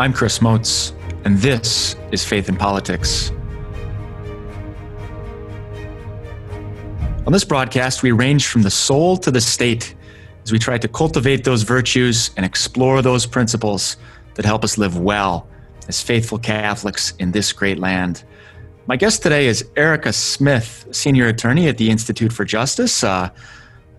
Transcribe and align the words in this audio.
I'm 0.00 0.14
Chris 0.14 0.38
Motz, 0.38 0.94
and 1.26 1.36
this 1.36 1.94
is 2.10 2.24
Faith 2.24 2.48
in 2.48 2.56
Politics. 2.56 3.32
On 7.26 7.32
this 7.34 7.44
broadcast, 7.44 8.02
we 8.02 8.10
range 8.10 8.46
from 8.46 8.62
the 8.62 8.70
soul 8.70 9.18
to 9.18 9.30
the 9.30 9.42
state 9.42 9.94
as 10.42 10.52
we 10.52 10.58
try 10.58 10.78
to 10.78 10.88
cultivate 10.88 11.44
those 11.44 11.64
virtues 11.64 12.30
and 12.38 12.46
explore 12.46 13.02
those 13.02 13.26
principles 13.26 13.98
that 14.36 14.46
help 14.46 14.64
us 14.64 14.78
live 14.78 14.98
well 14.98 15.46
as 15.86 16.00
faithful 16.00 16.38
Catholics 16.38 17.12
in 17.18 17.32
this 17.32 17.52
great 17.52 17.78
land. 17.78 18.24
My 18.86 18.96
guest 18.96 19.22
today 19.22 19.48
is 19.48 19.68
Erica 19.76 20.14
Smith, 20.14 20.86
senior 20.92 21.26
attorney 21.26 21.68
at 21.68 21.76
the 21.76 21.90
Institute 21.90 22.32
for 22.32 22.46
Justice, 22.46 23.04
uh, 23.04 23.28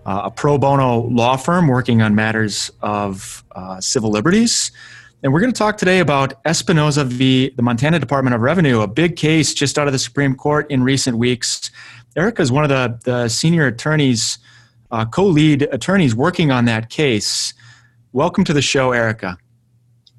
uh, 0.04 0.22
a 0.24 0.30
pro 0.32 0.58
bono 0.58 1.02
law 1.02 1.36
firm 1.36 1.68
working 1.68 2.02
on 2.02 2.16
matters 2.16 2.72
of 2.80 3.44
uh, 3.52 3.80
civil 3.80 4.10
liberties. 4.10 4.72
And 5.24 5.32
we're 5.32 5.38
going 5.38 5.52
to 5.52 5.58
talk 5.58 5.76
today 5.76 6.00
about 6.00 6.42
Espinoza 6.42 7.06
v. 7.06 7.50
the 7.50 7.62
Montana 7.62 8.00
Department 8.00 8.34
of 8.34 8.40
Revenue, 8.40 8.80
a 8.80 8.88
big 8.88 9.14
case 9.14 9.54
just 9.54 9.78
out 9.78 9.86
of 9.86 9.92
the 9.92 9.98
Supreme 9.98 10.34
Court 10.34 10.68
in 10.68 10.82
recent 10.82 11.16
weeks. 11.16 11.70
Erica 12.16 12.42
is 12.42 12.50
one 12.50 12.64
of 12.64 12.70
the, 12.70 12.98
the 13.04 13.28
senior 13.28 13.68
attorneys, 13.68 14.38
uh, 14.90 15.04
co 15.04 15.24
lead 15.24 15.62
attorneys 15.70 16.12
working 16.12 16.50
on 16.50 16.64
that 16.64 16.90
case. 16.90 17.54
Welcome 18.10 18.42
to 18.42 18.52
the 18.52 18.62
show, 18.62 18.90
Erica. 18.90 19.38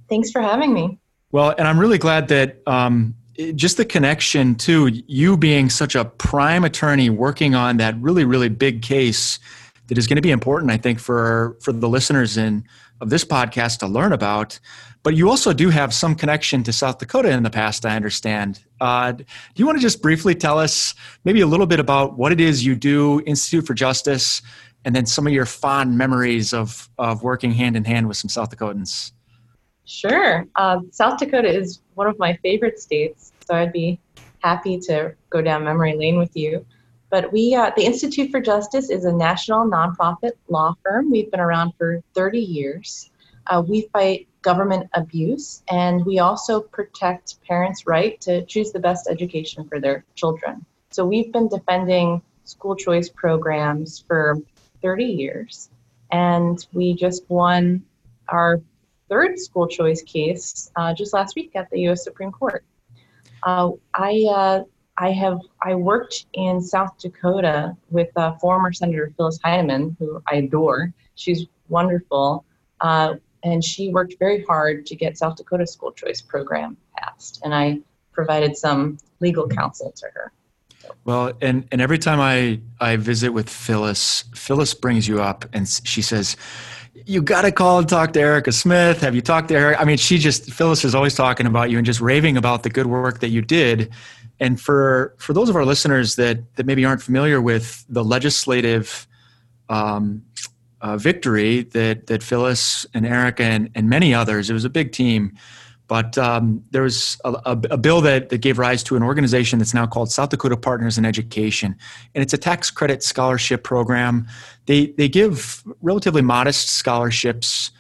Thanks 0.08 0.31
for 0.31 0.41
having 0.41 0.73
me. 0.73 0.97
Well, 1.33 1.53
and 1.58 1.67
I'm 1.67 1.80
really 1.80 1.97
glad 1.97 2.30
that 2.30 2.66
um, 2.66 3.13
just 3.55 3.75
the 3.75 3.85
connection 3.85 4.55
to 4.55 4.88
you 4.88 5.35
being 5.35 5.70
such 5.70 5.95
a 5.95 6.05
prime 6.05 6.63
attorney 6.63 7.09
working 7.09 7.55
on 7.55 7.75
that 7.75 7.99
really, 7.99 8.23
really 8.23 8.47
big 8.47 8.81
case 8.81 9.38
that 9.88 9.98
is 9.98 10.08
going 10.08 10.16
to 10.16 10.22
be 10.22 10.32
important, 10.32 10.72
I 10.72 10.78
think, 10.78 11.00
for, 11.00 11.58
for 11.62 11.72
the 11.72 11.90
listeners 11.90 12.38
in, 12.38 12.64
of 13.02 13.10
this 13.10 13.26
podcast 13.26 13.80
to 13.80 13.88
learn 13.88 14.14
about. 14.14 14.59
But 15.04 15.16
you 15.16 15.30
also 15.30 15.52
do 15.52 15.70
have 15.70 15.94
some 15.94 16.16
connection 16.16 16.64
to 16.64 16.72
South 16.72 16.98
Dakota 16.98 17.30
in 17.30 17.44
the 17.44 17.50
past, 17.50 17.86
I 17.86 17.96
understand. 17.96 18.64
Uh, 18.80 19.12
do 19.12 19.25
you 19.56 19.66
want 19.66 19.78
to 19.78 19.81
just 19.81 20.02
briefly 20.02 20.34
tell 20.34 20.58
us 20.58 20.95
maybe 21.25 21.42
a 21.42 21.48
little 21.48 21.66
bit 21.66 21.80
about 21.81 22.17
what 22.17 22.31
it 22.31 22.40
is 22.40 22.66
you 22.66 22.75
do, 22.75 23.22
Institute 23.25 23.67
for 23.67 23.73
Justice, 23.73 24.42
and 24.86 24.95
then 24.95 25.06
some 25.06 25.28
of 25.28 25.34
your 25.34 25.45
fond 25.45 25.97
memories 25.97 26.53
of, 26.53 26.90
of 26.97 27.22
working 27.22 27.52
hand 27.52 27.75
in 27.75 27.84
hand 27.84 28.08
with 28.08 28.16
some 28.16 28.30
South 28.30 28.56
Dakotans? 28.56 29.12
Sure. 29.86 30.45
Uh, 30.56 30.80
South 30.92 31.20
Dakota 31.20 31.50
is 31.50 31.81
one 31.95 32.08
of 32.08 32.18
my 32.18 32.38
favorite 32.42 32.80
states, 32.80 33.34
so 33.45 33.56
I'd 33.56 33.73
be 33.73 34.00
happy 34.40 34.80
to 34.80 35.14
go 35.30 35.42
down 35.42 35.66
memory 35.66 35.95
lane 35.97 36.18
with 36.18 36.36
you. 36.36 36.66
But 37.14 37.31
we, 37.31 37.53
uh, 37.53 37.69
the 37.78 37.86
Institute 37.86 38.31
for 38.31 38.42
Justice 38.42 38.89
is 38.89 39.06
a 39.06 39.11
national 39.11 39.69
nonprofit 39.69 40.31
law 40.47 40.73
firm. 40.81 41.11
We've 41.11 41.30
been 41.30 41.39
around 41.39 41.73
for 41.78 42.02
30 42.16 42.39
years. 42.39 43.11
Uh, 43.45 43.61
we 43.61 43.88
fight 43.94 44.28
government 44.42 44.89
abuse, 44.95 45.61
and 45.69 46.03
we 46.08 46.17
also 46.17 46.59
protect 46.59 47.39
parents' 47.47 47.86
right 47.86 48.19
to 48.22 48.44
choose 48.45 48.72
the 48.72 48.80
best 48.80 49.08
education 49.08 49.64
for 49.69 49.80
their 49.80 50.03
children. 50.16 50.66
So 50.89 51.06
we've 51.06 51.31
been 51.31 51.47
defending 51.50 52.19
school 52.45 52.75
choice 52.75 53.09
programs 53.09 54.03
for 54.08 54.39
30 54.81 55.06
years, 55.06 55.69
and 56.11 56.66
we 56.73 56.95
just 56.95 57.30
won 57.30 57.84
our 58.30 58.59
third 59.08 59.38
school 59.38 59.67
choice 59.67 60.02
case 60.02 60.72
uh, 60.75 60.95
just 60.95 61.14
last 61.14 61.36
week 61.36 61.52
at 61.53 61.69
the 61.69 61.81
U.S. 61.81 62.03
Supreme 62.03 62.31
Court. 62.31 62.66
Uh, 63.44 63.69
I 63.94 64.25
uh, 64.31 64.64
I 64.97 65.11
have 65.11 65.39
I 65.61 65.75
worked 65.75 66.27
in 66.33 66.61
South 66.61 66.97
Dakota 66.99 67.75
with 67.89 68.09
uh, 68.16 68.33
former 68.33 68.72
Senator 68.72 69.11
Phyllis 69.17 69.39
Heineman, 69.44 69.95
who 70.00 70.22
I 70.27 70.35
adore. 70.35 70.94
She's 71.16 71.45
wonderful. 71.69 72.45
Uh, 72.81 73.16
and 73.44 73.63
she 73.63 73.89
worked 73.89 74.16
very 74.19 74.44
hard 74.44 74.85
to 74.85 74.95
get 74.95 75.17
South 75.17 75.35
Dakota 75.35 75.67
school 75.67 75.91
choice 75.91 76.22
program 76.22 76.77
passed. 76.97 77.41
And 77.44 77.53
I 77.53 77.80
provided 78.11 78.55
some 78.55 78.97
legal 79.19 79.47
counsel 79.47 79.91
to 79.91 80.05
her. 80.13 80.31
Well, 81.05 81.33
and, 81.41 81.67
and 81.72 81.81
every 81.81 81.97
time 81.97 82.19
I, 82.19 82.59
I 82.79 82.97
visit 82.97 83.31
with 83.31 83.50
Phyllis, 83.50 84.25
Phyllis 84.35 84.73
brings 84.73 85.07
you 85.07 85.22
up 85.22 85.45
and 85.53 85.68
she 85.68 86.01
says, 86.01 86.38
you 87.06 87.22
got 87.22 87.41
to 87.41 87.51
call 87.51 87.79
and 87.79 87.89
talk 87.89 88.13
to 88.13 88.19
Erica 88.19 88.51
Smith. 88.51 89.01
Have 89.01 89.16
you 89.16 89.22
talked 89.22 89.47
to 89.47 89.59
her? 89.59 89.78
I 89.78 89.85
mean, 89.85 89.97
she 89.97 90.18
just, 90.18 90.51
Phyllis 90.53 90.85
is 90.85 90.94
always 90.94 91.16
talking 91.16 91.47
about 91.47 91.72
you 91.72 91.78
and 91.78 91.85
just 91.85 92.00
raving 92.00 92.38
about 92.38 92.63
the 92.63 92.69
good 92.69 92.85
work 92.85 93.19
that 93.22 93.29
you 93.29 93.41
did. 93.41 93.91
And 94.39 94.59
for, 94.59 95.16
for 95.17 95.33
those 95.33 95.49
of 95.49 95.55
our 95.55 95.66
listeners 95.66 96.16
that, 96.16 96.55
that 96.55 96.66
maybe 96.66 96.83
aren't 96.85 97.01
familiar 97.01 97.41
with 97.41 97.85
the 97.88 98.03
legislative 98.03 99.07
um, 99.69 100.23
uh, 100.83 100.97
victory 100.97 101.63
that 101.63 102.07
that 102.07 102.21
Phyllis 102.21 102.85
and 102.94 103.05
Erica 103.05 103.44
and, 103.44 103.69
and 103.73 103.89
many 103.89 104.13
others. 104.13 104.49
It 104.49 104.53
was 104.53 104.66
a 104.66 104.69
big 104.69 104.91
team, 104.91 105.35
but 105.88 106.17
um, 106.17 106.63
there 106.71 106.81
was 106.81 107.17
a, 107.23 107.31
a, 107.31 107.59
a, 107.71 107.77
bill 107.77 108.01
that, 108.01 108.29
that 108.29 108.39
gave 108.39 108.59
rise 108.59 108.83
to 108.83 108.97
an 108.97 109.03
organization 109.03 109.59
that's 109.59 109.73
now 109.73 109.88
called 109.88 110.11
South 110.11 110.29
Dakota 110.29 110.57
Partners 110.57 110.97
in 110.97 111.05
Education, 111.05 111.75
and 112.13 112.21
it's 112.21 112.33
a 112.33 112.38
tax 112.38 112.69
credit 112.69 113.01
scholarship 113.01 113.63
program. 113.63 114.27
They 114.65 114.88
they 114.88 115.07
give 115.07 115.63
relatively 115.81 116.21
modest 116.21 116.67
scholarships 116.67 117.71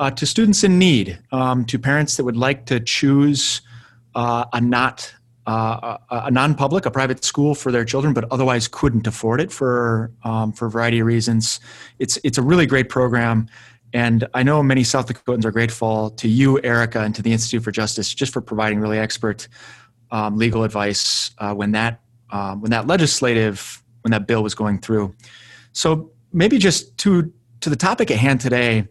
uh, 0.00 0.10
to 0.10 0.26
students 0.26 0.64
in 0.64 0.80
need, 0.80 1.18
um, 1.30 1.64
to 1.66 1.78
parents 1.78 2.16
that 2.16 2.24
would 2.24 2.36
like 2.36 2.66
to 2.66 2.80
choose 2.80 3.60
uh, 4.16 4.46
a 4.52 4.60
not 4.60 5.14
uh, 5.48 5.96
a, 6.10 6.30
non-public, 6.30 6.84
a 6.84 6.90
private 6.90 7.24
school 7.24 7.54
for 7.54 7.72
their 7.72 7.84
children, 7.84 8.12
but 8.12 8.26
otherwise 8.30 8.68
couldn't 8.68 9.06
afford 9.06 9.40
it 9.40 9.50
for 9.50 10.12
um, 10.22 10.52
for 10.52 10.66
a 10.66 10.70
variety 10.70 10.98
of 10.98 11.06
reasons. 11.06 11.58
It's 11.98 12.18
it's 12.22 12.36
a 12.36 12.42
really 12.42 12.66
great 12.66 12.90
program, 12.90 13.48
and 13.94 14.28
I 14.34 14.42
know 14.42 14.62
many 14.62 14.84
South 14.84 15.06
Dakotans 15.06 15.46
are 15.46 15.50
grateful 15.50 16.10
to 16.10 16.28
you, 16.28 16.60
Erica, 16.62 17.00
and 17.00 17.14
to 17.14 17.22
the 17.22 17.32
Institute 17.32 17.62
for 17.62 17.72
Justice 17.72 18.12
just 18.12 18.30
for 18.30 18.42
providing 18.42 18.78
really 18.78 18.98
expert 18.98 19.48
um, 20.10 20.36
legal 20.36 20.64
advice 20.64 21.30
uh, 21.38 21.54
when 21.54 21.72
that 21.72 22.02
um, 22.28 22.60
when 22.60 22.70
that 22.70 22.86
legislative 22.86 23.82
when 24.02 24.10
that 24.10 24.26
bill 24.26 24.42
was 24.42 24.54
going 24.54 24.78
through. 24.78 25.14
So 25.72 26.10
maybe 26.30 26.58
just 26.58 26.98
to 26.98 27.32
to 27.60 27.70
the 27.70 27.76
topic 27.76 28.10
at 28.10 28.18
hand 28.18 28.42
today, 28.42 28.86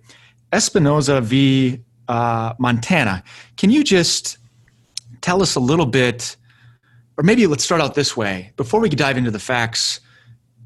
Espinoza 0.51 1.21
v. 1.21 1.81
Uh, 2.07 2.53
Montana. 2.57 3.21
Can 3.57 3.69
you 3.69 3.83
just 3.83 4.39
tell 5.21 5.43
us 5.43 5.53
a 5.53 5.59
little 5.59 5.85
bit? 5.85 6.35
Or 7.17 7.23
maybe 7.23 7.47
let's 7.47 7.63
start 7.63 7.81
out 7.81 7.95
this 7.95 8.15
way. 8.15 8.53
Before 8.57 8.79
we 8.79 8.89
dive 8.89 9.17
into 9.17 9.31
the 9.31 9.39
facts 9.39 10.01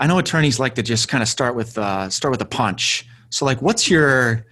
i 0.01 0.07
know 0.07 0.17
attorneys 0.17 0.59
like 0.59 0.73
to 0.73 0.81
just 0.81 1.07
kind 1.07 1.22
of 1.22 1.29
start 1.29 1.56
with 1.56 1.78
uh, 1.78 2.09
start 2.09 2.31
with 2.31 2.41
a 2.41 2.45
punch. 2.45 3.06
So 3.29 3.45
like 3.45 3.62
what's 3.62 3.89
your 3.89 4.45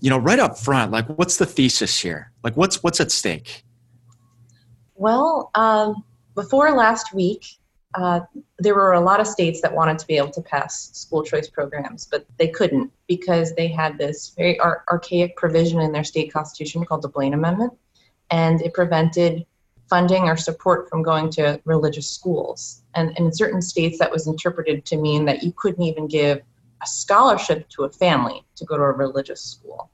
you 0.00 0.10
know 0.10 0.18
right 0.18 0.38
up 0.38 0.58
front 0.58 0.90
like 0.90 1.06
what's 1.18 1.36
the 1.36 1.46
thesis 1.46 2.00
here? 2.00 2.32
Like 2.42 2.56
what's 2.56 2.82
what's 2.82 3.00
at 3.00 3.12
stake? 3.12 3.64
Well 4.94 5.50
um, 5.54 6.02
before 6.34 6.72
last 6.72 7.12
week 7.12 7.44
uh, 7.94 8.20
there 8.58 8.74
were 8.74 8.94
a 8.94 9.00
lot 9.00 9.20
of 9.20 9.26
states 9.26 9.60
that 9.60 9.72
wanted 9.72 9.98
to 9.98 10.06
be 10.06 10.16
able 10.16 10.30
to 10.30 10.40
pass 10.42 10.90
school 10.94 11.22
choice 11.22 11.48
programs, 11.48 12.06
but 12.06 12.26
they 12.38 12.48
couldn't 12.48 12.90
because 13.06 13.54
they 13.54 13.68
had 13.68 13.98
this 13.98 14.34
very 14.36 14.58
ar- 14.58 14.84
archaic 14.90 15.36
provision 15.36 15.80
in 15.80 15.92
their 15.92 16.02
state 16.02 16.32
constitution 16.32 16.84
called 16.84 17.02
the 17.02 17.08
Blaine 17.08 17.34
Amendment, 17.34 17.72
and 18.30 18.60
it 18.62 18.72
prevented 18.72 19.44
funding 19.88 20.24
or 20.24 20.36
support 20.36 20.88
from 20.88 21.02
going 21.02 21.30
to 21.30 21.60
religious 21.64 22.08
schools. 22.08 22.82
And, 22.94 23.08
and 23.10 23.26
in 23.26 23.32
certain 23.32 23.62
states, 23.62 23.98
that 23.98 24.10
was 24.10 24.26
interpreted 24.26 24.84
to 24.86 24.96
mean 24.96 25.24
that 25.26 25.42
you 25.42 25.52
couldn't 25.52 25.82
even 25.82 26.06
give 26.06 26.40
a 26.82 26.86
scholarship 26.86 27.68
to 27.70 27.84
a 27.84 27.90
family 27.90 28.44
to 28.56 28.64
go 28.64 28.76
to 28.76 28.82
a 28.82 28.92
religious 28.92 29.42
school. 29.42 29.90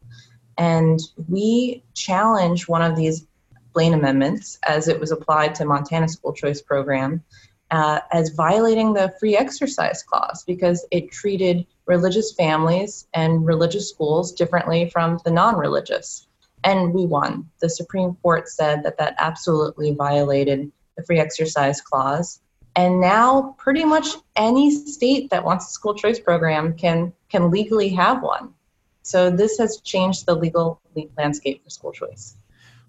And 0.59 1.01
we 1.29 1.83
challenged 1.95 2.69
one 2.69 2.83
of 2.83 2.97
these 2.97 3.27
Blaine 3.73 3.95
amendments 3.95 4.59
as 4.67 4.89
it 4.89 4.99
was 4.99 5.13
applied 5.13 5.55
to 5.57 5.65
Montana 5.65 6.09
school 6.09 6.33
choice 6.33 6.61
program 6.61 7.23
uh, 7.71 8.01
as 8.13 8.31
violating 8.31 8.93
the 8.93 9.15
free 9.21 9.37
exercise 9.37 10.03
clause 10.03 10.43
because 10.45 10.85
it 10.91 11.11
treated 11.13 11.67
religious 11.87 12.33
families 12.33 13.07
and 13.15 13.47
religious 13.47 13.89
schools 13.89 14.33
differently 14.33 14.91
from 14.91 15.21
the 15.25 15.31
non-religious 15.31 16.27
and 16.65 16.93
we 16.93 17.07
won. 17.07 17.49
The 17.61 17.71
Supreme 17.71 18.15
Court 18.23 18.49
said 18.49 18.83
that 18.83 18.99
that 18.99 19.15
absolutely 19.19 19.95
violated 19.95 20.71
the 20.97 21.03
free 21.03 21.19
exercise 21.19 21.81
clause. 21.81 22.41
And 22.77 23.01
now 23.01 23.57
pretty 23.59 23.85
much 23.85 24.07
any 24.37 24.71
state 24.71 25.31
that 25.31 25.45
wants 25.45 25.69
a 25.69 25.71
school 25.71 25.95
choice 25.95 26.21
program 26.21 26.75
can 26.75 27.13
can 27.29 27.51
legally 27.51 27.89
have 27.91 28.23
one. 28.23 28.55
So 29.03 29.31
this 29.31 29.59
has 29.59 29.81
changed 29.81 30.27
the 30.27 30.35
legal 30.35 30.81
landscape 31.17 31.65
for 31.65 31.71
school 31.71 31.93
choice. 31.93 32.37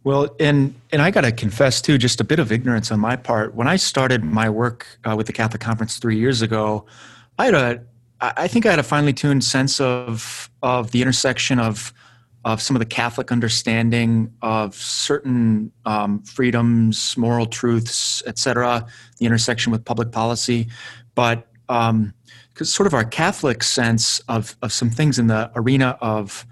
Well, 0.03 0.35
and 0.39 0.75
and 0.91 1.01
I 1.01 1.11
got 1.11 1.21
to 1.21 1.31
confess 1.31 1.81
too, 1.81 1.97
just 1.97 2.21
a 2.21 2.23
bit 2.23 2.39
of 2.39 2.51
ignorance 2.51 2.91
on 2.91 2.99
my 2.99 3.15
part. 3.15 3.55
When 3.55 3.67
I 3.67 3.75
started 3.75 4.23
my 4.23 4.49
work 4.49 4.87
uh, 5.03 5.15
with 5.15 5.27
the 5.27 5.33
Catholic 5.33 5.61
Conference 5.61 5.97
three 5.97 6.17
years 6.17 6.41
ago, 6.41 6.85
I 7.37 7.45
had 7.45 7.53
a, 7.53 7.83
I 8.19 8.47
think 8.47 8.65
I 8.65 8.71
had 8.71 8.79
a 8.79 8.83
finely 8.83 9.13
tuned 9.13 9.43
sense 9.43 9.79
of 9.79 10.49
of 10.61 10.91
the 10.91 11.01
intersection 11.01 11.59
of 11.59 11.93
of 12.43 12.61
some 12.61 12.75
of 12.75 12.79
the 12.79 12.85
Catholic 12.85 13.31
understanding 13.31 14.33
of 14.41 14.73
certain 14.75 15.71
um, 15.85 16.23
freedoms, 16.23 17.15
moral 17.17 17.45
truths, 17.45 18.23
etc., 18.25 18.85
the 19.19 19.25
intersection 19.25 19.71
with 19.71 19.85
public 19.85 20.11
policy, 20.11 20.67
but 21.13 21.47
um, 21.69 22.13
sort 22.61 22.87
of 22.87 22.93
our 22.93 23.05
Catholic 23.05 23.63
sense 23.63 24.19
of, 24.27 24.55
of 24.61 24.73
some 24.73 24.89
things 24.89 25.19
in 25.19 25.27
the 25.27 25.51
arena 25.55 25.97
of 26.01 26.45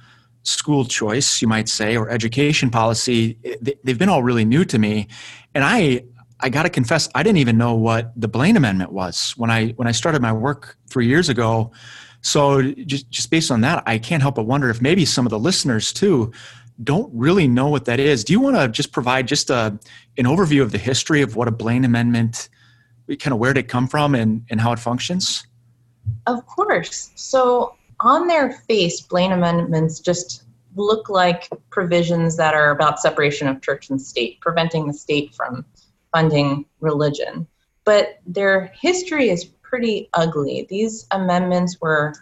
school 0.43 0.85
choice, 0.85 1.41
you 1.41 1.47
might 1.47 1.67
say, 1.67 1.97
or 1.97 2.09
education 2.09 2.69
policy, 2.69 3.37
they've 3.83 3.99
been 3.99 4.09
all 4.09 4.23
really 4.23 4.45
new 4.45 4.63
to 4.65 4.79
me. 4.79 5.07
And 5.53 5.63
I, 5.63 6.03
I 6.39 6.49
got 6.49 6.63
to 6.63 6.69
confess, 6.69 7.09
I 7.15 7.23
didn't 7.23 7.37
even 7.39 7.57
know 7.57 7.75
what 7.75 8.13
the 8.15 8.27
Blaine 8.27 8.55
Amendment 8.55 8.91
was 8.91 9.33
when 9.37 9.51
I 9.51 9.69
when 9.71 9.87
I 9.87 9.91
started 9.91 10.21
my 10.21 10.31
work 10.31 10.77
three 10.89 11.07
years 11.07 11.29
ago. 11.29 11.71
So 12.21 12.61
just 12.61 13.09
just 13.09 13.31
based 13.31 13.51
on 13.51 13.61
that, 13.61 13.83
I 13.85 13.97
can't 13.97 14.21
help 14.21 14.35
but 14.35 14.43
wonder 14.43 14.69
if 14.69 14.81
maybe 14.81 15.05
some 15.05 15.25
of 15.25 15.29
the 15.29 15.39
listeners 15.39 15.93
too 15.93 16.31
don't 16.83 17.11
really 17.13 17.47
know 17.47 17.67
what 17.67 17.85
that 17.85 17.99
is. 17.99 18.23
Do 18.23 18.33
you 18.33 18.39
want 18.39 18.55
to 18.55 18.67
just 18.67 18.91
provide 18.91 19.27
just 19.27 19.49
a 19.49 19.77
an 20.17 20.25
overview 20.25 20.61
of 20.61 20.71
the 20.71 20.77
history 20.77 21.21
of 21.21 21.35
what 21.35 21.47
a 21.47 21.51
Blaine 21.51 21.85
Amendment, 21.85 22.49
kind 23.07 23.33
of 23.33 23.39
where 23.39 23.53
did 23.53 23.65
it 23.65 23.67
come 23.67 23.87
from, 23.87 24.15
and 24.15 24.45
and 24.49 24.59
how 24.59 24.71
it 24.71 24.79
functions? 24.79 25.45
Of 26.27 26.45
course. 26.45 27.11
So 27.15 27.75
on 27.99 28.27
their 28.27 28.51
face, 28.51 29.01
Blaine 29.01 29.31
amendments 29.31 29.99
just 29.99 30.43
look 30.75 31.09
like 31.09 31.49
provisions 31.69 32.37
that 32.37 32.53
are 32.53 32.71
about 32.71 32.99
separation 32.99 33.47
of 33.47 33.61
church 33.61 33.89
and 33.89 34.01
state, 34.01 34.39
preventing 34.39 34.87
the 34.87 34.93
state 34.93 35.33
from 35.35 35.65
funding 36.13 36.65
religion. 36.79 37.47
But 37.83 38.19
their 38.25 38.71
history 38.79 39.29
is 39.29 39.45
pretty 39.69 40.09
ugly. 40.13 40.65
These 40.69 41.05
amendments 41.11 41.77
were 41.79 42.13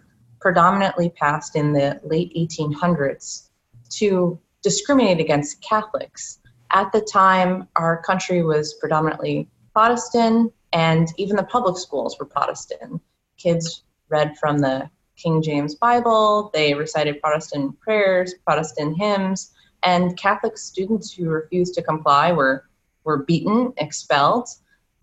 predominantly 0.42 1.10
passed 1.10 1.56
in 1.56 1.74
the 1.74 2.00
late 2.04 2.34
1800s 2.36 3.50
to 3.92 4.40
discriminate 4.62 5.20
against 5.20 5.62
Catholics. 5.62 6.40
At 6.72 6.92
the 6.92 7.02
time, 7.02 7.68
our 7.78 8.04
country 8.04 8.44
was 8.44 8.74
predominantly 8.76 9.50
Protestant, 9.74 10.54
and 10.74 11.08
even 11.18 11.38
the 11.38 11.44
public 11.44 11.78
schools 11.78 12.18
were 12.20 12.26
Protestant. 12.26 13.02
Kids 13.38 13.84
read 14.10 14.38
from 14.38 14.60
the 14.60 14.90
King 15.16 15.42
James 15.42 15.76
Bible, 15.76 16.52
they 16.54 16.74
recited 16.74 17.22
Protestant 17.22 17.80
prayers, 17.80 18.36
Protestant 18.46 18.98
hymns, 18.98 19.52
and 19.84 20.18
Catholic 20.18 20.58
students 20.58 21.14
who 21.14 21.30
refused 21.30 21.74
to 21.76 21.82
comply 21.82 22.32
were, 22.32 22.66
were 23.04 23.24
beaten, 23.24 23.74
expelled. 23.78 24.50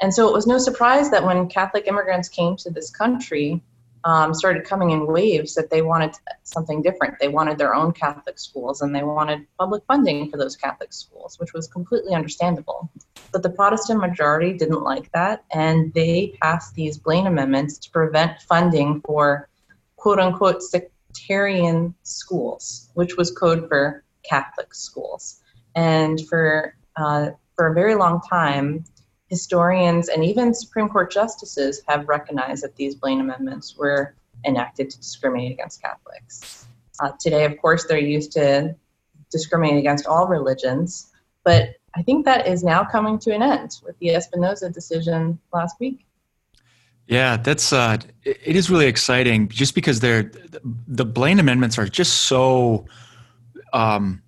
And 0.01 0.13
so 0.13 0.29
it 0.29 0.35
was 0.35 0.47
no 0.47 0.59
surprise 0.59 1.11
that 1.11 1.25
when 1.25 1.49
Catholic 1.49 1.87
immigrants 1.87 2.29
came 2.29 2.57
to 2.57 2.71
this 2.71 2.91
country, 2.91 3.63
um, 4.05 4.35
started 4.35 4.65
coming 4.65 4.91
in 4.91 5.07
waves 5.07 5.55
that 5.55 5.71
they 5.71 5.81
wanted 5.81 6.15
something 6.43 6.83
different. 6.83 7.19
They 7.19 7.29
wanted 7.29 7.57
their 7.57 7.75
own 7.75 7.93
Catholic 7.93 8.39
schools 8.39 8.83
and 8.83 8.95
they 8.95 9.03
wanted 9.03 9.47
public 9.59 9.83
funding 9.89 10.31
for 10.31 10.37
those 10.37 10.57
Catholic 10.57 10.93
schools, 10.93 11.39
which 11.39 11.55
was 11.55 11.67
completely 11.69 12.15
understandable. 12.15 12.91
But 13.33 13.43
the 13.43 13.51
Protestant 13.51 14.01
majority 14.01 14.53
didn't 14.53 14.83
like 14.83 15.11
that 15.13 15.45
and 15.53 15.93
they 15.95 16.37
passed 16.43 16.75
these 16.75 16.99
Blaine 16.99 17.27
amendments 17.27 17.79
to 17.79 17.91
prevent 17.91 18.43
funding 18.43 19.01
for 19.07 19.49
quote 19.97 20.19
unquote 20.19 20.63
sectarian 20.63 21.95
schools, 22.03 22.91
which 22.93 23.17
was 23.17 23.31
code 23.31 23.69
for 23.69 24.05
Catholic 24.23 24.75
schools. 24.75 25.41
And 25.75 26.21
for, 26.29 26.77
uh, 26.97 27.31
for 27.57 27.69
a 27.69 27.75
very 27.75 27.95
long 27.95 28.21
time, 28.29 28.85
historians 29.35 30.09
and 30.09 30.25
even 30.25 30.55
Supreme 30.55 30.89
Court 30.89 31.11
justices 31.11 31.83
have 31.89 32.09
recognized 32.09 32.63
that 32.63 32.77
these 32.77 32.95
Blaine 32.95 33.21
amendments 33.21 33.77
were 33.77 34.15
enacted 34.47 34.91
to 34.91 34.97
discriminate 34.99 35.51
against 35.51 35.83
Catholics. 35.83 36.67
Uh, 37.01 37.11
today, 37.19 37.45
of 37.45 37.59
course, 37.59 37.85
they're 37.87 37.99
used 37.99 38.31
to 38.33 38.77
discriminate 39.33 39.79
against 39.79 40.07
all 40.07 40.29
religions, 40.29 41.11
but 41.43 41.71
I 41.97 42.03
think 42.03 42.25
that 42.27 42.47
is 42.47 42.63
now 42.63 42.85
coming 42.85 43.19
to 43.21 43.35
an 43.35 43.43
end 43.43 43.81
with 43.85 43.99
the 43.99 44.11
Espinoza 44.11 44.73
decision 44.73 45.41
last 45.53 45.81
week. 45.81 46.07
Yeah, 47.09 47.37
that's 47.37 47.73
uh, 47.73 47.99
it 48.23 48.55
is 48.55 48.71
really 48.71 48.87
exciting 48.87 49.49
just 49.49 49.75
because 49.75 49.99
they're 49.99 50.31
the 50.87 51.05
Blaine 51.05 51.41
amendments 51.41 51.77
are 51.77 51.89
just 51.89 52.13
so 52.23 52.87
um, 53.73 54.23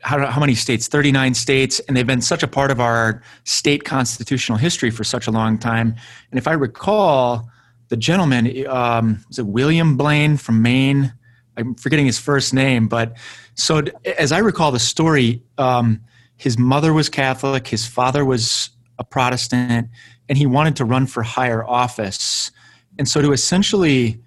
how, 0.00 0.26
how 0.26 0.40
many 0.40 0.54
states? 0.54 0.88
39 0.88 1.34
states 1.34 1.80
and 1.80 1.96
they've 1.96 2.06
been 2.06 2.20
such 2.20 2.42
a 2.42 2.48
part 2.48 2.70
of 2.70 2.80
our 2.80 3.22
state 3.44 3.84
constitutional 3.84 4.58
history 4.58 4.90
for 4.90 5.04
such 5.04 5.26
a 5.26 5.30
long 5.30 5.58
time. 5.58 5.94
And 6.30 6.38
if 6.38 6.46
I 6.46 6.52
recall 6.52 7.48
the 7.88 7.96
gentleman 7.96 8.66
um, 8.68 9.24
was 9.28 9.38
it 9.38 9.46
William 9.46 9.96
Blaine 9.96 10.36
from 10.36 10.62
Maine? 10.62 11.12
I'm 11.56 11.74
forgetting 11.74 12.06
his 12.06 12.18
first 12.18 12.54
name 12.54 12.88
but 12.88 13.16
so 13.54 13.82
as 14.18 14.32
I 14.32 14.38
recall 14.38 14.72
the 14.72 14.78
story 14.78 15.42
um, 15.58 16.00
his 16.36 16.56
mother 16.58 16.92
was 16.92 17.08
Catholic 17.08 17.68
his 17.68 17.86
father 17.86 18.24
was 18.24 18.70
a 18.98 19.04
Protestant 19.04 19.88
and 20.28 20.38
he 20.38 20.46
wanted 20.46 20.76
to 20.76 20.84
run 20.84 21.06
for 21.06 21.22
higher 21.22 21.64
office. 21.64 22.50
And 22.98 23.08
so 23.08 23.20
to 23.20 23.32
essentially 23.32 24.20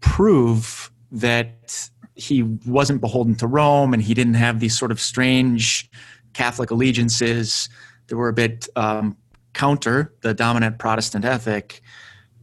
prove 0.00 0.90
that 1.10 1.90
he 2.22 2.42
wasn't 2.66 3.00
beholden 3.00 3.34
to 3.36 3.46
Rome 3.46 3.92
and 3.94 4.02
he 4.02 4.14
didn't 4.14 4.34
have 4.34 4.60
these 4.60 4.78
sort 4.78 4.92
of 4.92 5.00
strange 5.00 5.90
Catholic 6.32 6.70
allegiances 6.70 7.68
that 8.06 8.16
were 8.16 8.28
a 8.28 8.32
bit 8.32 8.68
um, 8.76 9.16
counter 9.52 10.14
the 10.22 10.34
dominant 10.34 10.78
Protestant 10.78 11.24
ethic, 11.24 11.82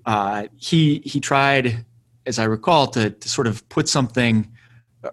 uh, 0.06 0.48
he 0.58 1.02
he 1.06 1.20
tried, 1.20 1.86
as 2.26 2.40
I 2.40 2.46
recall, 2.46 2.88
to, 2.88 3.10
to 3.10 3.30
sort 3.30 3.48
of 3.48 3.68
put 3.70 3.88
something 3.88 4.52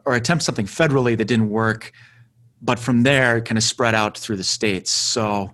or 0.05 0.15
attempt 0.15 0.45
something 0.45 0.67
federally 0.67 1.17
that 1.17 1.27
didn't 1.27 1.51
work, 1.51 1.93
but 2.61 2.79
from 2.79 3.03
there 3.03 3.41
kind 3.41 3.59
of 3.59 3.65
spread 3.65 3.95
out 3.95 4.19
through 4.19 4.37
the 4.37 4.45
states. 4.45 4.91
So 4.91 5.53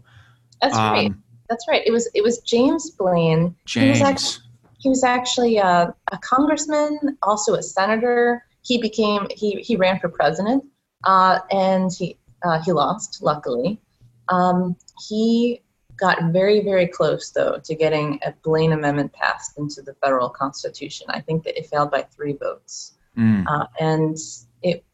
that's 0.61 0.77
um, 0.77 0.93
right. 0.93 1.13
That's 1.49 1.67
right. 1.69 1.83
It 1.85 1.91
was 1.91 2.09
it 2.15 2.23
was 2.23 2.39
James 2.41 2.91
Blaine. 2.91 3.55
James. 3.67 3.85
He 3.85 3.91
was 3.91 4.11
actually, 4.11 4.45
he 4.79 4.89
was 4.89 5.05
actually 5.05 5.57
a, 5.59 5.95
a 6.11 6.19
congressman, 6.19 7.19
also 7.23 7.55
a 7.55 7.63
senator. 7.63 8.45
He 8.63 8.81
became 8.81 9.27
he 9.31 9.61
he 9.61 9.77
ran 9.77 9.99
for 9.99 10.09
president, 10.09 10.65
uh, 11.05 11.41
and 11.51 11.91
he 11.93 12.17
uh, 12.45 12.61
he 12.63 12.73
lost. 12.73 13.23
Luckily, 13.23 13.81
um, 14.29 14.77
he 15.09 15.63
got 15.97 16.33
very 16.33 16.61
very 16.61 16.87
close 16.87 17.31
though 17.31 17.59
to 17.65 17.75
getting 17.75 18.19
a 18.25 18.33
Blaine 18.43 18.73
amendment 18.73 19.13
passed 19.13 19.59
into 19.59 19.83
the 19.83 19.95
federal 19.95 20.29
constitution. 20.29 21.07
I 21.11 21.21
think 21.21 21.45
that 21.45 21.59
it 21.59 21.67
failed 21.67 21.91
by 21.91 22.03
three 22.03 22.35
votes, 22.35 22.95
mm. 23.17 23.45
uh, 23.47 23.67
and 23.81 24.17
it 24.63 24.85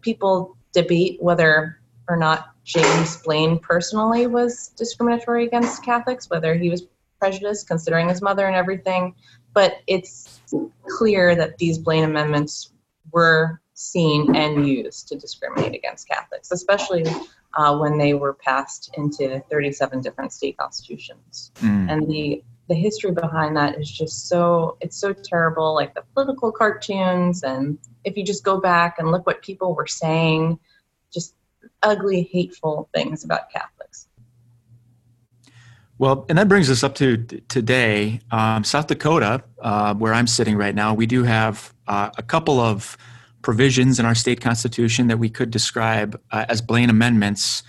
people 0.00 0.56
debate 0.72 1.18
whether 1.20 1.78
or 2.08 2.16
not 2.16 2.52
James 2.64 3.16
Blaine 3.22 3.58
personally 3.58 4.26
was 4.26 4.68
discriminatory 4.76 5.46
against 5.46 5.84
Catholics, 5.84 6.30
whether 6.30 6.54
he 6.54 6.70
was 6.70 6.86
prejudiced 7.18 7.68
considering 7.68 8.08
his 8.08 8.22
mother 8.22 8.46
and 8.46 8.56
everything. 8.56 9.14
But 9.54 9.78
it's 9.86 10.40
clear 10.88 11.34
that 11.34 11.58
these 11.58 11.78
Blaine 11.78 12.04
amendments 12.04 12.72
were 13.12 13.60
seen 13.74 14.34
and 14.36 14.66
used 14.66 15.08
to 15.08 15.16
discriminate 15.16 15.74
against 15.74 16.08
Catholics, 16.08 16.50
especially 16.52 17.04
uh, 17.54 17.76
when 17.76 17.98
they 17.98 18.14
were 18.14 18.34
passed 18.34 18.94
into 18.96 19.42
37 19.50 20.00
different 20.00 20.32
state 20.32 20.56
constitutions. 20.56 21.52
Mm. 21.56 21.90
And 21.90 22.08
the 22.08 22.42
the 22.68 22.74
history 22.76 23.10
behind 23.10 23.56
that 23.56 23.78
is 23.78 23.90
just 23.90 24.28
so 24.28 24.78
it's 24.80 24.96
so 24.96 25.12
terrible 25.12 25.74
like 25.74 25.94
the 25.94 26.02
political 26.14 26.52
cartoons 26.52 27.42
and 27.42 27.76
if 28.04 28.16
you 28.16 28.24
just 28.24 28.44
go 28.44 28.60
back 28.60 28.98
and 28.98 29.10
look 29.10 29.26
what 29.26 29.42
people 29.42 29.74
were 29.74 29.88
saying 29.88 30.58
just 31.12 31.34
ugly, 31.82 32.28
hateful 32.32 32.88
things 32.94 33.24
about 33.24 33.50
Catholics. 33.50 33.81
Well, 36.02 36.26
and 36.28 36.36
that 36.36 36.48
brings 36.48 36.68
us 36.68 36.82
up 36.82 36.96
to 36.96 37.16
today. 37.16 38.18
Um, 38.32 38.64
South 38.64 38.88
Dakota, 38.88 39.44
uh, 39.60 39.94
where 39.94 40.12
I'm 40.12 40.26
sitting 40.26 40.56
right 40.56 40.74
now, 40.74 40.94
we 40.94 41.06
do 41.06 41.22
have 41.22 41.72
uh, 41.86 42.10
a 42.18 42.24
couple 42.24 42.58
of 42.58 42.96
provisions 43.42 44.00
in 44.00 44.04
our 44.04 44.16
state 44.16 44.40
constitution 44.40 45.06
that 45.06 45.20
we 45.20 45.30
could 45.30 45.52
describe 45.52 46.20
uh, 46.32 46.44
as 46.48 46.60
Blaine 46.60 46.90
amendments. 46.90 47.62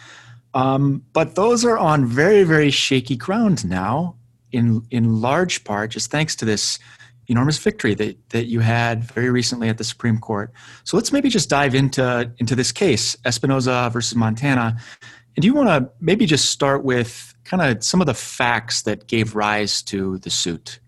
Um, 0.56 1.04
but 1.14 1.36
those 1.36 1.64
are 1.64 1.78
on 1.78 2.08
very, 2.08 2.42
very 2.44 2.72
shaky 2.72 3.16
ground 3.16 3.70
now, 3.70 4.16
in, 4.52 4.82
in 4.90 5.22
large 5.22 5.64
part, 5.64 5.92
just 5.92 6.10
thanks 6.10 6.36
to 6.38 6.46
this 6.46 6.80
enormous 7.28 7.60
victory 7.60 7.94
that, 7.94 8.18
that 8.30 8.46
you 8.48 8.62
had 8.62 9.04
very 9.04 9.30
recently 9.30 9.70
at 9.70 9.78
the 9.78 9.84
Supreme 9.84 10.18
Court. 10.18 10.52
So 10.86 10.98
let's 10.98 11.12
maybe 11.12 11.30
just 11.30 11.52
dive 11.52 11.76
into, 11.76 12.32
into 12.40 12.56
this 12.56 12.72
case, 12.72 13.16
Espinoza 13.28 13.92
versus 13.92 14.16
Montana. 14.16 14.76
And 15.36 15.44
do 15.44 15.48
you 15.48 15.54
want 15.54 15.70
to 15.70 15.92
maybe 16.02 16.26
just 16.26 16.50
start 16.50 16.84
with 16.84 17.33
kind 17.58 17.78
of 17.78 17.84
some 17.84 18.02
of 18.02 18.08
the 18.08 18.14
facts 18.16 18.82
that 18.82 19.08
gave 19.08 19.36
rise 19.36 19.84
to 19.84 20.18
the 20.20 20.30
suit? 20.30 20.80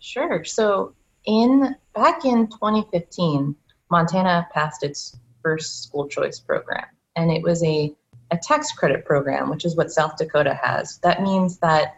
Sure. 0.00 0.44
So 0.44 0.94
in 1.24 1.74
back 1.94 2.26
in 2.26 2.48
2015, 2.48 3.56
Montana 3.90 4.46
passed 4.52 4.82
its 4.82 5.16
first 5.42 5.84
school 5.84 6.06
choice 6.06 6.40
program, 6.40 6.84
and 7.16 7.30
it 7.30 7.42
was 7.42 7.64
a, 7.64 7.94
a 8.30 8.36
tax 8.36 8.70
credit 8.72 9.06
program, 9.06 9.48
which 9.48 9.64
is 9.64 9.76
what 9.76 9.90
South 9.90 10.18
Dakota 10.18 10.52
has. 10.62 10.98
That 10.98 11.22
means 11.22 11.58
that 11.58 11.94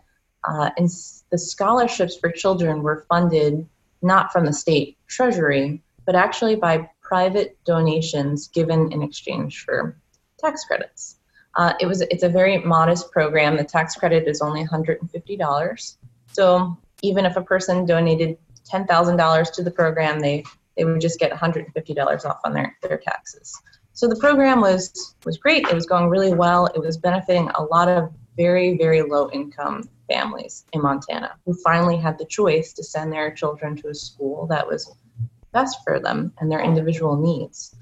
uh, 0.48 0.70
the 0.78 1.38
scholarships 1.38 2.16
for 2.16 2.30
children 2.30 2.82
were 2.82 3.04
funded 3.08 3.68
not 4.02 4.32
from 4.32 4.46
the 4.46 4.52
state 4.52 4.98
treasury, 5.08 5.82
but 6.06 6.14
actually 6.14 6.54
by 6.54 6.88
private 7.02 7.58
donations 7.64 8.46
given 8.46 8.92
in 8.92 9.02
exchange 9.02 9.64
for 9.64 9.96
tax 10.38 10.64
credits. 10.64 11.16
Uh, 11.56 11.72
it 11.80 11.86
was 11.86 12.00
it's 12.02 12.22
a 12.22 12.28
very 12.28 12.58
modest 12.58 13.10
program. 13.10 13.56
The 13.56 13.64
tax 13.64 13.94
credit 13.94 14.28
is 14.28 14.40
only 14.40 14.64
$150. 14.64 15.96
So 16.32 16.78
even 17.02 17.26
if 17.26 17.36
a 17.36 17.42
person 17.42 17.86
donated 17.86 18.38
$10,000 18.70 19.52
to 19.52 19.62
the 19.62 19.70
program, 19.70 20.20
they 20.20 20.44
they 20.76 20.84
would 20.84 21.00
just 21.00 21.18
get 21.18 21.32
$150 21.32 22.24
off 22.24 22.40
on 22.44 22.54
their, 22.54 22.76
their 22.82 22.96
taxes. 22.96 23.60
So 23.92 24.08
the 24.08 24.16
program 24.16 24.60
was 24.60 25.14
was 25.24 25.36
great. 25.36 25.66
It 25.68 25.74
was 25.74 25.86
going 25.86 26.08
really 26.08 26.32
well. 26.32 26.66
It 26.66 26.78
was 26.78 26.96
benefiting 26.96 27.50
a 27.54 27.62
lot 27.64 27.88
of 27.88 28.12
very 28.36 28.78
very 28.78 29.02
low 29.02 29.28
income 29.30 29.88
families 30.08 30.64
in 30.72 30.82
Montana 30.82 31.36
who 31.44 31.54
finally 31.54 31.96
had 31.96 32.18
the 32.18 32.24
choice 32.24 32.72
to 32.74 32.84
send 32.84 33.12
their 33.12 33.30
children 33.32 33.76
to 33.76 33.88
a 33.88 33.94
school 33.94 34.46
that 34.46 34.66
was 34.66 34.94
best 35.52 35.78
for 35.84 36.00
them 36.00 36.32
and 36.38 36.50
their 36.50 36.60
individual 36.60 37.16
needs. 37.16 37.74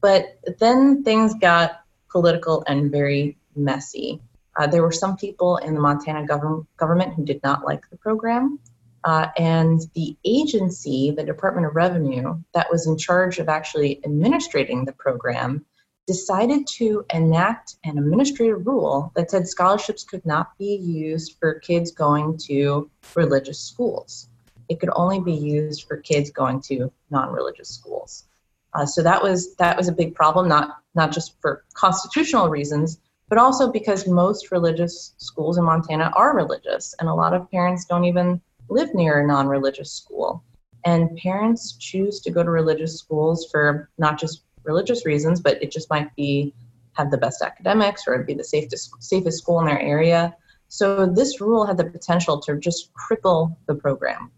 But 0.00 0.38
then 0.58 1.02
things 1.02 1.34
got 1.34 1.80
political 2.16 2.64
and 2.66 2.90
very 2.90 3.36
messy. 3.54 4.22
Uh, 4.58 4.66
there 4.66 4.80
were 4.80 4.98
some 5.04 5.16
people 5.16 5.58
in 5.58 5.74
the 5.74 5.80
Montana 5.80 6.26
government 6.26 6.66
government 6.78 7.12
who 7.12 7.26
did 7.26 7.42
not 7.42 7.62
like 7.62 7.82
the 7.90 7.98
program. 7.98 8.58
Uh, 9.04 9.28
and 9.36 9.82
the 9.94 10.16
agency, 10.24 11.10
the 11.10 11.22
Department 11.22 11.66
of 11.66 11.76
Revenue, 11.76 12.42
that 12.54 12.70
was 12.70 12.86
in 12.86 12.96
charge 12.96 13.38
of 13.38 13.50
actually 13.50 14.00
administrating 14.02 14.86
the 14.86 14.92
program, 15.04 15.66
decided 16.06 16.66
to 16.78 17.04
enact 17.12 17.76
an 17.84 17.98
administrative 17.98 18.66
rule 18.66 19.12
that 19.14 19.30
said 19.30 19.46
scholarships 19.46 20.02
could 20.02 20.24
not 20.24 20.56
be 20.56 20.74
used 20.74 21.36
for 21.38 21.60
kids 21.60 21.90
going 21.92 22.38
to 22.48 22.90
religious 23.14 23.60
schools. 23.60 24.28
It 24.70 24.80
could 24.80 24.90
only 24.96 25.20
be 25.20 25.34
used 25.34 25.86
for 25.86 25.98
kids 25.98 26.30
going 26.30 26.62
to 26.62 26.90
non-religious 27.10 27.68
schools. 27.68 28.24
Uh, 28.76 28.84
so 28.84 29.02
that 29.02 29.22
was 29.22 29.54
that 29.56 29.76
was 29.76 29.88
a 29.88 29.92
big 29.92 30.14
problem, 30.14 30.48
not 30.48 30.82
not 30.94 31.12
just 31.12 31.40
for 31.40 31.64
constitutional 31.74 32.48
reasons, 32.48 33.00
but 33.28 33.38
also 33.38 33.72
because 33.72 34.06
most 34.06 34.52
religious 34.52 35.14
schools 35.16 35.56
in 35.56 35.64
Montana 35.64 36.12
are 36.14 36.36
religious, 36.36 36.94
and 37.00 37.08
a 37.08 37.14
lot 37.14 37.32
of 37.32 37.50
parents 37.50 37.86
don't 37.86 38.04
even 38.04 38.40
live 38.68 38.94
near 38.94 39.20
a 39.20 39.26
non 39.26 39.48
religious 39.48 39.92
school. 39.92 40.44
And 40.84 41.16
parents 41.16 41.76
choose 41.78 42.20
to 42.20 42.30
go 42.30 42.42
to 42.42 42.50
religious 42.50 42.98
schools 42.98 43.48
for 43.50 43.88
not 43.98 44.20
just 44.20 44.42
religious 44.62 45.06
reasons, 45.06 45.40
but 45.40 45.60
it 45.62 45.70
just 45.72 45.90
might 45.90 46.14
be 46.14 46.54
have 46.92 47.10
the 47.10 47.18
best 47.18 47.42
academics 47.42 48.04
or 48.06 48.14
it'd 48.14 48.26
be 48.26 48.34
the 48.34 48.44
safest, 48.44 48.90
safest 49.00 49.38
school 49.38 49.60
in 49.60 49.66
their 49.66 49.80
area. 49.80 50.34
So 50.68 51.06
this 51.06 51.40
rule 51.40 51.66
had 51.66 51.76
the 51.76 51.84
potential 51.84 52.40
to 52.40 52.56
just 52.56 52.90
cripple 52.94 53.56
the 53.66 53.74
program. 53.74 54.30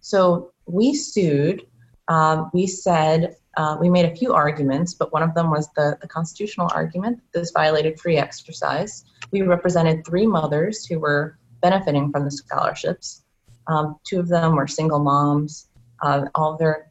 So 0.00 0.52
we 0.66 0.94
sued. 0.94 1.66
Um, 2.08 2.50
we 2.52 2.66
said 2.66 3.36
uh, 3.56 3.76
we 3.78 3.90
made 3.90 4.06
a 4.06 4.16
few 4.16 4.32
arguments, 4.32 4.94
but 4.94 5.12
one 5.12 5.22
of 5.22 5.34
them 5.34 5.50
was 5.50 5.68
the, 5.76 5.98
the 6.00 6.08
constitutional 6.08 6.70
argument. 6.74 7.20
This 7.32 7.50
violated 7.50 8.00
free 8.00 8.16
exercise. 8.16 9.04
We 9.30 9.42
represented 9.42 10.06
three 10.06 10.26
mothers 10.26 10.86
who 10.86 10.98
were 10.98 11.38
benefiting 11.60 12.10
from 12.10 12.24
the 12.24 12.30
scholarships. 12.30 13.24
Um, 13.66 13.96
two 14.04 14.18
of 14.18 14.28
them 14.28 14.56
were 14.56 14.66
single 14.66 15.00
moms. 15.00 15.68
Uh, 16.00 16.26
all 16.34 16.56
their, 16.56 16.90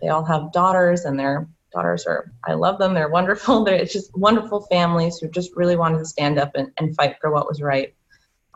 they 0.00 0.08
all 0.08 0.24
have 0.24 0.52
daughters, 0.52 1.04
and 1.04 1.18
their 1.18 1.48
daughters 1.72 2.06
are, 2.06 2.32
I 2.44 2.54
love 2.54 2.78
them. 2.78 2.94
They're 2.94 3.10
wonderful. 3.10 3.64
They're 3.64 3.84
just 3.84 4.16
wonderful 4.16 4.62
families 4.62 5.18
who 5.18 5.28
just 5.28 5.54
really 5.56 5.76
wanted 5.76 5.98
to 5.98 6.06
stand 6.06 6.38
up 6.38 6.52
and, 6.54 6.72
and 6.78 6.94
fight 6.96 7.16
for 7.20 7.30
what 7.30 7.46
was 7.46 7.60
right. 7.60 7.94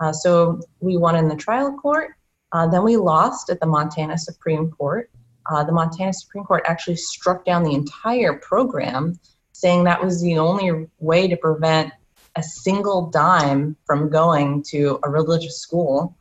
Uh, 0.01 0.13
so 0.13 0.61
we 0.81 0.97
won 0.97 1.17
in 1.17 1.29
the 1.29 1.37
trial 1.37 1.73
court. 1.75 2.13
Uh, 2.53 2.67
then 2.67 2.83
we 2.83 2.97
lost 2.97 3.51
at 3.51 3.61
the 3.61 3.67
Montana 3.67 4.19
Supreme 4.19 4.71
Court. 4.71 5.11
Uh, 5.51 5.65
the 5.65 5.73
Montana 5.73 6.13
Supreme 6.13 6.45
Court 6.45 6.63
actually 6.67 6.97
struck 6.97 7.45
down 7.45 7.63
the 7.63 7.75
entire 7.75 8.35
program, 8.35 9.19
saying 9.53 9.85
that 9.85 10.03
was 10.03 10.23
the 10.23 10.39
only 10.39 10.89
way 10.99 11.29
to 11.29 11.37
prevent 11.37 11.93
a 12.37 12.43
single 12.43 13.11
dime 13.11 13.77
from 13.85 14.09
going 14.09 14.63
to 14.71 14.99
a 15.03 15.11
religious 15.11 15.61
school 15.61 16.17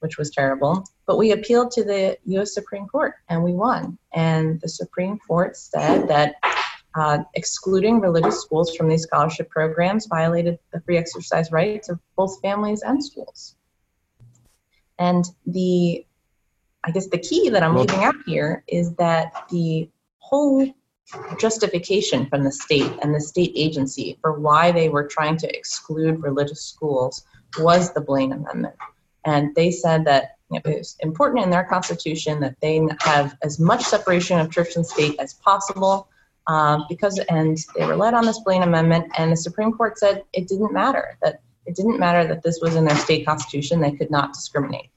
which 0.00 0.18
was 0.18 0.30
terrible. 0.30 0.84
But 1.06 1.18
we 1.18 1.32
appealed 1.32 1.70
to 1.72 1.84
the 1.84 2.18
U.S. 2.26 2.54
Supreme 2.54 2.86
Court 2.86 3.14
and 3.28 3.42
we 3.42 3.52
won. 3.52 3.98
And 4.12 4.60
the 4.60 4.68
Supreme 4.68 5.18
Court 5.18 5.56
said 5.56 6.08
that 6.08 6.36
uh, 6.94 7.18
excluding 7.34 8.00
religious 8.00 8.40
schools 8.40 8.74
from 8.74 8.88
these 8.88 9.02
scholarship 9.02 9.48
programs 9.48 10.06
violated 10.06 10.58
the 10.72 10.80
free 10.80 10.98
exercise 10.98 11.52
rights 11.52 11.88
of 11.88 12.00
both 12.16 12.40
families 12.40 12.82
and 12.82 13.02
schools. 13.04 13.54
And 14.98 15.24
the, 15.46 16.04
I 16.84 16.90
guess 16.90 17.08
the 17.08 17.18
key 17.18 17.50
that 17.50 17.62
I'm 17.62 17.76
leaving 17.76 18.02
out 18.02 18.14
here 18.26 18.64
is 18.66 18.94
that 18.94 19.48
the 19.50 19.88
whole 20.18 20.66
justification 21.38 22.26
from 22.26 22.44
the 22.44 22.52
state 22.52 22.92
and 23.02 23.14
the 23.14 23.20
state 23.20 23.52
agency 23.54 24.18
for 24.20 24.38
why 24.38 24.70
they 24.72 24.88
were 24.88 25.06
trying 25.06 25.36
to 25.38 25.56
exclude 25.56 26.22
religious 26.22 26.64
schools 26.64 27.24
was 27.58 27.92
the 27.92 28.00
Blaine 28.00 28.32
Amendment. 28.32 28.76
And 29.24 29.54
they 29.54 29.70
said 29.70 30.04
that 30.06 30.36
it 30.50 30.64
was 30.64 30.96
important 31.00 31.44
in 31.44 31.50
their 31.50 31.64
constitution 31.64 32.40
that 32.40 32.56
they 32.60 32.80
have 33.00 33.36
as 33.42 33.58
much 33.58 33.82
separation 33.82 34.38
of 34.38 34.50
church 34.50 34.76
and 34.76 34.86
state 34.86 35.16
as 35.18 35.34
possible 35.34 36.08
uh, 36.46 36.80
because, 36.88 37.18
and 37.28 37.58
they 37.76 37.84
relied 37.86 38.14
on 38.14 38.24
this 38.24 38.40
Blaine 38.40 38.62
Amendment, 38.62 39.12
and 39.18 39.30
the 39.30 39.36
Supreme 39.36 39.72
Court 39.72 39.98
said 39.98 40.24
it 40.32 40.48
didn't 40.48 40.72
matter, 40.72 41.16
that 41.22 41.42
it 41.66 41.76
didn't 41.76 42.00
matter 42.00 42.26
that 42.26 42.42
this 42.42 42.60
was 42.60 42.74
in 42.74 42.84
their 42.84 42.96
state 42.96 43.24
constitution, 43.26 43.80
they 43.80 43.92
could 43.92 44.10
not 44.10 44.32
discriminate. 44.32 44.90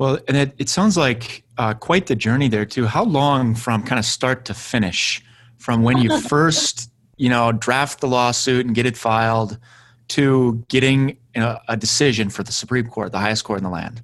Well, 0.00 0.18
and 0.28 0.34
it, 0.34 0.54
it 0.56 0.70
sounds 0.70 0.96
like 0.96 1.44
uh, 1.58 1.74
quite 1.74 2.06
the 2.06 2.16
journey 2.16 2.48
there 2.48 2.64
too. 2.64 2.86
How 2.86 3.04
long 3.04 3.54
from 3.54 3.82
kind 3.82 3.98
of 3.98 4.06
start 4.06 4.46
to 4.46 4.54
finish, 4.54 5.22
from 5.58 5.82
when 5.82 5.98
you 5.98 6.18
first, 6.22 6.90
you 7.18 7.28
know, 7.28 7.52
draft 7.52 8.00
the 8.00 8.08
lawsuit 8.08 8.64
and 8.64 8.74
get 8.74 8.86
it 8.86 8.96
filed 8.96 9.58
to 10.08 10.64
getting 10.68 11.18
you 11.34 11.42
know, 11.42 11.58
a 11.68 11.76
decision 11.76 12.30
for 12.30 12.42
the 12.42 12.50
Supreme 12.50 12.86
Court, 12.86 13.12
the 13.12 13.18
highest 13.18 13.44
court 13.44 13.58
in 13.58 13.64
the 13.64 13.70
land? 13.70 14.02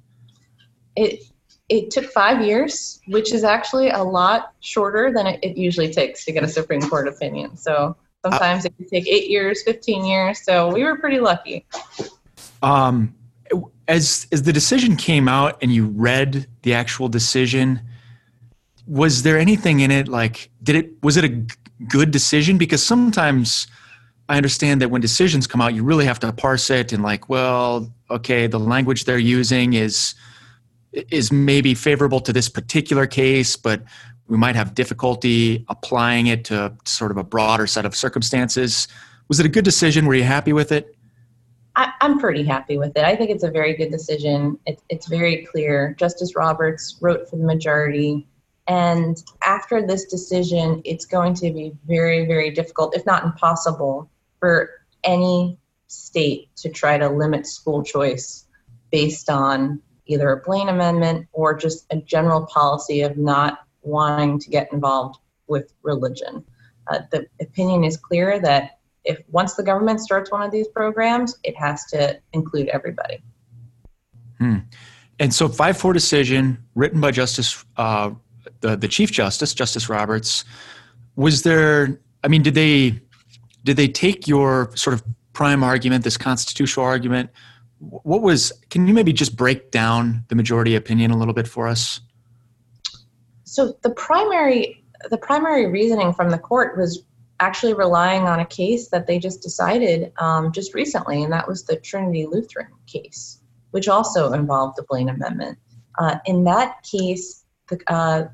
It 0.95 1.23
it 1.67 1.89
took 1.89 2.05
five 2.05 2.45
years, 2.45 3.01
which 3.07 3.33
is 3.33 3.43
actually 3.43 3.89
a 3.89 4.03
lot 4.03 4.53
shorter 4.59 5.11
than 5.11 5.25
it, 5.25 5.39
it 5.41 5.57
usually 5.57 5.91
takes 5.91 6.25
to 6.25 6.31
get 6.31 6.43
a 6.43 6.47
Supreme 6.47 6.81
Court 6.81 7.07
opinion. 7.07 7.57
So 7.57 7.97
sometimes 8.23 8.65
uh, 8.65 8.69
it 8.69 8.77
can 8.77 8.87
take 8.87 9.07
eight 9.07 9.31
years, 9.31 9.63
fifteen 9.63 10.05
years. 10.05 10.43
So 10.43 10.71
we 10.71 10.83
were 10.83 10.97
pretty 10.97 11.19
lucky. 11.19 11.65
Um, 12.61 13.15
as 13.87 14.27
as 14.31 14.43
the 14.43 14.53
decision 14.53 14.95
came 14.95 15.27
out 15.27 15.57
and 15.61 15.73
you 15.73 15.87
read 15.87 16.47
the 16.63 16.73
actual 16.73 17.07
decision, 17.07 17.81
was 18.85 19.23
there 19.23 19.37
anything 19.37 19.79
in 19.79 19.91
it 19.91 20.07
like 20.07 20.49
did 20.63 20.75
it 20.75 20.91
was 21.03 21.17
it 21.17 21.25
a 21.25 21.45
good 21.87 22.11
decision? 22.11 22.57
Because 22.57 22.85
sometimes 22.85 23.67
I 24.29 24.35
understand 24.37 24.81
that 24.81 24.89
when 24.89 25.01
decisions 25.01 25.47
come 25.47 25.61
out, 25.61 25.73
you 25.73 25.83
really 25.83 26.05
have 26.05 26.19
to 26.19 26.31
parse 26.33 26.69
it 26.69 26.91
and 26.91 27.01
like, 27.01 27.29
well, 27.29 27.91
okay, 28.09 28.47
the 28.47 28.59
language 28.59 29.05
they're 29.05 29.17
using 29.17 29.73
is 29.73 30.15
is 30.91 31.31
maybe 31.31 31.73
favorable 31.73 32.19
to 32.21 32.33
this 32.33 32.49
particular 32.49 33.05
case, 33.05 33.55
but 33.55 33.83
we 34.27 34.37
might 34.37 34.55
have 34.55 34.73
difficulty 34.73 35.63
applying 35.69 36.27
it 36.27 36.43
to 36.45 36.73
sort 36.85 37.11
of 37.11 37.17
a 37.17 37.23
broader 37.23 37.67
set 37.67 37.85
of 37.85 37.95
circumstances. 37.95 38.87
Was 39.27 39.39
it 39.39 39.45
a 39.45 39.49
good 39.49 39.65
decision? 39.65 40.05
Were 40.05 40.15
you 40.15 40.23
happy 40.23 40.53
with 40.53 40.71
it? 40.71 40.96
I, 41.77 41.93
am 42.01 42.19
pretty 42.19 42.43
happy 42.43 42.79
with 42.79 42.97
it. 42.97 43.05
I 43.05 43.15
think 43.15 43.29
it's 43.29 43.43
a 43.43 43.51
very 43.51 43.75
good 43.75 43.91
decision. 43.91 44.57
It, 44.65 44.81
it's 44.89 45.07
very 45.07 45.45
clear. 45.45 45.95
Justice 45.99 46.35
Roberts 46.35 46.97
wrote 47.01 47.29
for 47.29 47.37
the 47.37 47.45
majority. 47.45 48.27
And 48.67 49.15
after 49.43 49.85
this 49.85 50.05
decision, 50.05 50.81
it's 50.85 51.05
going 51.05 51.35
to 51.35 51.51
be 51.51 51.73
very, 51.85 52.25
very 52.25 52.49
difficult, 52.49 52.95
if 52.95 53.05
not 53.05 53.23
impossible, 53.23 54.09
for 54.39 54.71
any 55.03 55.59
state 55.85 56.49
to 56.57 56.69
try 56.69 56.97
to 56.97 57.09
limit 57.09 57.45
school 57.45 57.83
choice 57.83 58.47
based 58.91 59.29
on 59.29 59.79
either 60.07 60.31
a 60.31 60.41
Blaine 60.43 60.69
amendment 60.69 61.27
or 61.31 61.53
just 61.53 61.85
a 61.91 61.97
general 61.97 62.47
policy 62.47 63.01
of 63.01 63.17
not 63.17 63.59
wanting 63.83 64.39
to 64.39 64.49
get 64.49 64.73
involved 64.73 65.19
with 65.45 65.71
religion. 65.83 66.43
Uh, 66.87 66.99
the 67.11 67.27
opinion 67.39 67.83
is 67.83 67.97
clear 67.97 68.39
that 68.39 68.76
if 69.07 69.19
once 69.29 69.55
the 69.55 69.63
government 69.63 70.01
starts 70.01 70.31
one 70.31 70.41
of 70.41 70.51
these 70.51 70.67
programs, 70.67 71.37
it 71.43 71.55
has 71.57 71.85
to 71.85 72.19
include 72.33 72.67
everybody. 72.67 73.21
Hmm. 74.37 74.57
And 75.19 75.33
so, 75.33 75.47
five 75.47 75.77
four 75.77 75.93
decision 75.93 76.63
written 76.75 77.01
by 77.01 77.11
Justice 77.11 77.65
uh, 77.77 78.11
the 78.59 78.75
the 78.75 78.87
Chief 78.87 79.11
Justice 79.11 79.53
Justice 79.53 79.89
Roberts. 79.89 80.43
Was 81.15 81.43
there? 81.43 81.99
I 82.23 82.27
mean, 82.27 82.43
did 82.43 82.53
they 82.53 83.01
did 83.63 83.77
they 83.77 83.87
take 83.87 84.27
your 84.27 84.71
sort 84.75 84.93
of 84.93 85.03
prime 85.33 85.63
argument, 85.63 86.03
this 86.03 86.17
constitutional 86.17 86.85
argument? 86.85 87.31
What 87.79 88.21
was? 88.21 88.51
Can 88.69 88.87
you 88.87 88.93
maybe 88.93 89.13
just 89.13 89.35
break 89.35 89.71
down 89.71 90.25
the 90.27 90.35
majority 90.35 90.75
opinion 90.75 91.11
a 91.11 91.17
little 91.17 91.33
bit 91.33 91.47
for 91.47 91.67
us? 91.67 92.01
So 93.45 93.77
the 93.81 93.91
primary 93.91 94.83
the 95.09 95.17
primary 95.17 95.67
reasoning 95.67 96.13
from 96.13 96.29
the 96.29 96.37
court 96.37 96.77
was 96.77 97.03
actually 97.39 97.73
relying 97.73 98.23
on 98.23 98.39
a 98.39 98.45
case 98.45 98.89
that 98.89 99.07
they 99.07 99.19
just 99.19 99.41
decided 99.41 100.11
um, 100.17 100.51
just 100.51 100.73
recently, 100.73 101.23
and 101.23 101.31
that 101.33 101.47
was 101.47 101.63
the 101.63 101.75
Trinity 101.77 102.25
Lutheran 102.25 102.71
case, 102.87 103.41
which 103.71 103.87
also 103.87 104.33
involved 104.33 104.77
the 104.77 104.83
Blaine 104.83 105.09
Amendment. 105.09 105.57
Uh, 105.99 106.17
in 106.25 106.43
that 106.45 106.83
case, 106.83 107.45
the, 107.67 107.79
uh, 107.87 108.27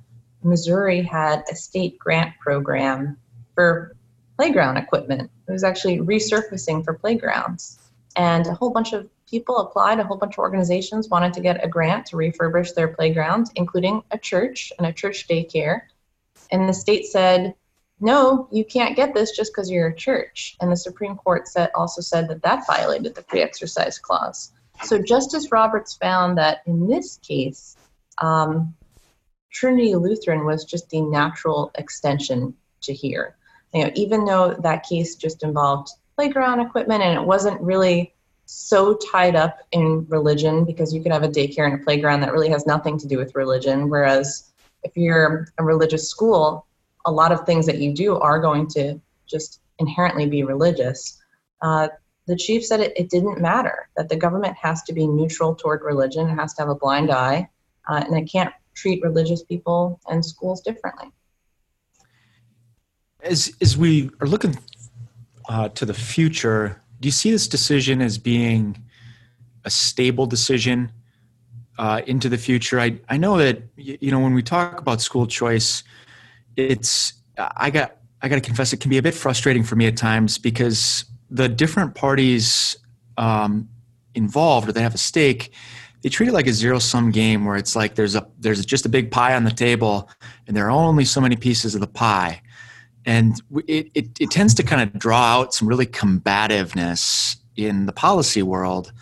Missouri 0.43 1.01
had 1.01 1.43
a 1.50 1.55
state 1.55 1.98
grant 1.98 2.33
program 2.39 3.17
for 3.55 3.95
playground 4.38 4.77
equipment. 4.77 5.29
It 5.48 5.51
was 5.51 5.63
actually 5.63 6.00
resurfacing 6.00 6.83
for 6.83 6.93
playgrounds. 6.93 7.79
And 8.15 8.45
a 8.48 8.53
whole 8.53 8.69
bunch 8.69 8.93
of 8.93 9.10
people 9.29 9.57
applied, 9.57 10.00
a 10.00 10.03
whole 10.03 10.17
bunch 10.17 10.36
of 10.36 10.39
organizations 10.39 11.10
wanted 11.10 11.33
to 11.33 11.41
get 11.41 11.63
a 11.63 11.67
grant 11.67 12.05
to 12.07 12.15
refurbish 12.15 12.75
their 12.75 12.89
playground, 12.89 13.50
including 13.55 14.03
a 14.12 14.17
church 14.17 14.72
and 14.77 14.86
a 14.86 14.93
church 14.93 15.27
daycare. 15.27 15.81
And 16.51 16.69
the 16.69 16.74
state 16.74 17.05
said, 17.05 17.55
no, 18.03 18.50
you 18.51 18.65
can't 18.65 18.98
get 18.98 19.13
this 19.13 19.31
just 19.31 19.53
because 19.53 19.72
you're 19.72 19.88
a 19.88 19.95
church. 19.95 20.57
And 20.60 20.69
the 20.69 20.75
Supreme 20.75 21.15
Court 21.15 21.48
said, 21.48 21.72
also 21.74 22.01
said 22.01 22.27
that 22.27 22.43
that 22.43 22.67
violated 22.67 23.15
the 23.15 23.24
free 23.24 23.41
exercise 23.41 23.98
clause. 23.98 24.51
So 24.83 25.01
Justice 25.01 25.53
Roberts 25.53 25.95
found 25.95 26.38
that 26.38 26.63
in 26.65 26.86
this 26.88 27.17
case, 27.17 27.77
um, 28.17 28.75
Trinity 29.53 29.95
Lutheran 29.95 30.45
was 30.45 30.65
just 30.65 30.89
the 30.89 31.00
natural 31.00 31.72
extension 31.75 32.53
to 32.81 32.93
here. 32.93 33.38
You 33.74 33.86
know, 33.86 33.91
even 33.95 34.25
though 34.25 34.53
that 34.55 34.83
case 34.83 35.15
just 35.15 35.41
involved 35.41 35.91
playground 36.17 36.60
equipment 36.60 37.01
and 37.03 37.17
it 37.17 37.25
wasn't 37.25 37.62
really 37.62 38.13
so 38.45 38.95
tied 38.95 39.38
up 39.38 39.60
in 39.72 40.05
religion 40.10 40.65
because 40.65 40.93
you 40.93 41.01
could 41.01 41.13
have 41.13 41.24
a 41.24 41.29
daycare 41.29 41.65
and 41.72 41.79
a 41.79 41.83
playground 41.83 42.19
that 42.19 42.33
really 42.33 42.50
has 42.50 42.67
nothing 42.67 42.98
to 42.98 43.07
do 43.07 43.17
with 43.17 43.33
religion. 43.33 43.89
Whereas 43.89 44.51
if 44.83 44.91
you're 44.98 45.48
a 45.57 45.63
religious 45.63 46.10
school, 46.10 46.65
a 47.05 47.12
lot 47.12 47.31
of 47.31 47.45
things 47.45 47.65
that 47.65 47.79
you 47.79 47.93
do 47.93 48.17
are 48.17 48.39
going 48.39 48.67
to 48.67 49.00
just 49.27 49.62
inherently 49.79 50.27
be 50.27 50.43
religious. 50.43 51.22
Uh, 51.62 51.88
the 52.27 52.36
chief 52.36 52.65
said 52.65 52.79
it, 52.79 52.93
it, 52.95 53.10
didn't 53.10 53.41
matter, 53.41 53.89
that 53.98 54.07
the 54.10 54.15
government 54.15 54.55
has 54.62 54.81
to 54.83 54.93
be 54.93 55.05
neutral 55.05 55.55
toward 55.55 55.81
religion, 55.81 56.29
it 56.29 56.36
has 56.36 56.53
to 56.53 56.62
have 56.62 56.69
a 56.69 56.75
blind 56.75 57.12
eye, 57.12 57.50
uh, 57.89 58.03
and 58.05 58.17
it 58.17 58.31
can't 58.31 58.53
treat 58.74 59.03
religious 59.03 59.43
people 59.43 60.00
and 60.07 60.25
schools 60.25 60.62
differently. 60.62 61.12
As, 63.22 63.53
as 63.62 63.77
we 63.77 64.10
are 64.22 64.27
looking 64.27 64.57
uh, 65.50 65.69
to 65.69 65.86
the 65.86 65.93
future, 65.93 66.81
do 67.00 67.07
you 67.07 67.12
see 67.12 67.31
this 67.31 67.48
decision 67.48 68.01
as 68.01 68.17
being 68.17 68.81
a 69.65 69.69
stable 69.69 70.25
decision 70.25 70.91
uh, 71.77 72.01
into 72.07 72.29
the 72.29 72.38
future? 72.38 72.79
I, 72.79 73.00
I 73.10 73.17
know 73.17 73.38
that, 73.38 73.62
you 73.75 74.12
know, 74.12 74.19
when 74.19 74.33
we 74.33 74.43
talk 74.43 74.79
about 74.79 75.01
school 75.01 75.27
choice, 75.27 75.83
it's, 76.55 77.13
I 77.38 77.69
got, 77.69 77.98
I 78.22 78.29
got 78.29 78.36
to 78.36 78.41
confess, 78.41 78.74
it 78.74 78.77
can 78.77 78.89
be 78.89 78.98
a 78.98 79.01
bit 79.01 79.13
frustrating 79.13 79.63
for 79.63 79.75
me 79.75 79.88
at 79.88 79.98
times 79.98 80.38
because 80.38 81.05
the 81.29 81.50
different 81.50 81.95
parties 81.95 82.75
um, 83.17 83.67
involved 84.15 84.69
or 84.69 84.72
they 84.72 84.81
have 84.81 84.95
a 84.95 85.00
stake 85.00 85.53
they 86.03 86.10
treat 86.10 86.27
it 86.27 86.33
like 86.33 86.48
a 86.48 86.53
zero 86.53 86.79
sum 86.79 87.12
game 87.12 87.45
where 87.45 87.55
it's 87.55 87.75
like 87.75 87.95
there's 87.95 88.13
a 88.13 88.27
there's 88.38 88.63
just 88.65 88.86
a 88.86 88.89
big 88.89 89.10
pie 89.10 89.33
on 89.36 89.45
the 89.45 89.51
table 89.51 90.10
and 90.45 90.55
there 90.55 90.65
are 90.67 90.72
only 90.72 91.05
so 91.05 91.22
many 91.22 91.38
pieces 91.38 91.74
of 91.75 91.81
the 91.81 91.88
pie. 91.88 92.41
And 93.05 93.41
it, 93.67 93.89
it, 93.95 94.07
it 94.19 94.31
tends 94.31 94.53
to 94.55 94.63
kind 94.63 94.81
of 94.81 94.98
draw 95.00 95.19
out 95.19 95.53
some 95.53 95.67
really 95.67 95.86
combativeness 95.86 97.38
in 97.55 97.86
the 97.86 97.91
policy 97.91 98.43
world. 98.43 98.93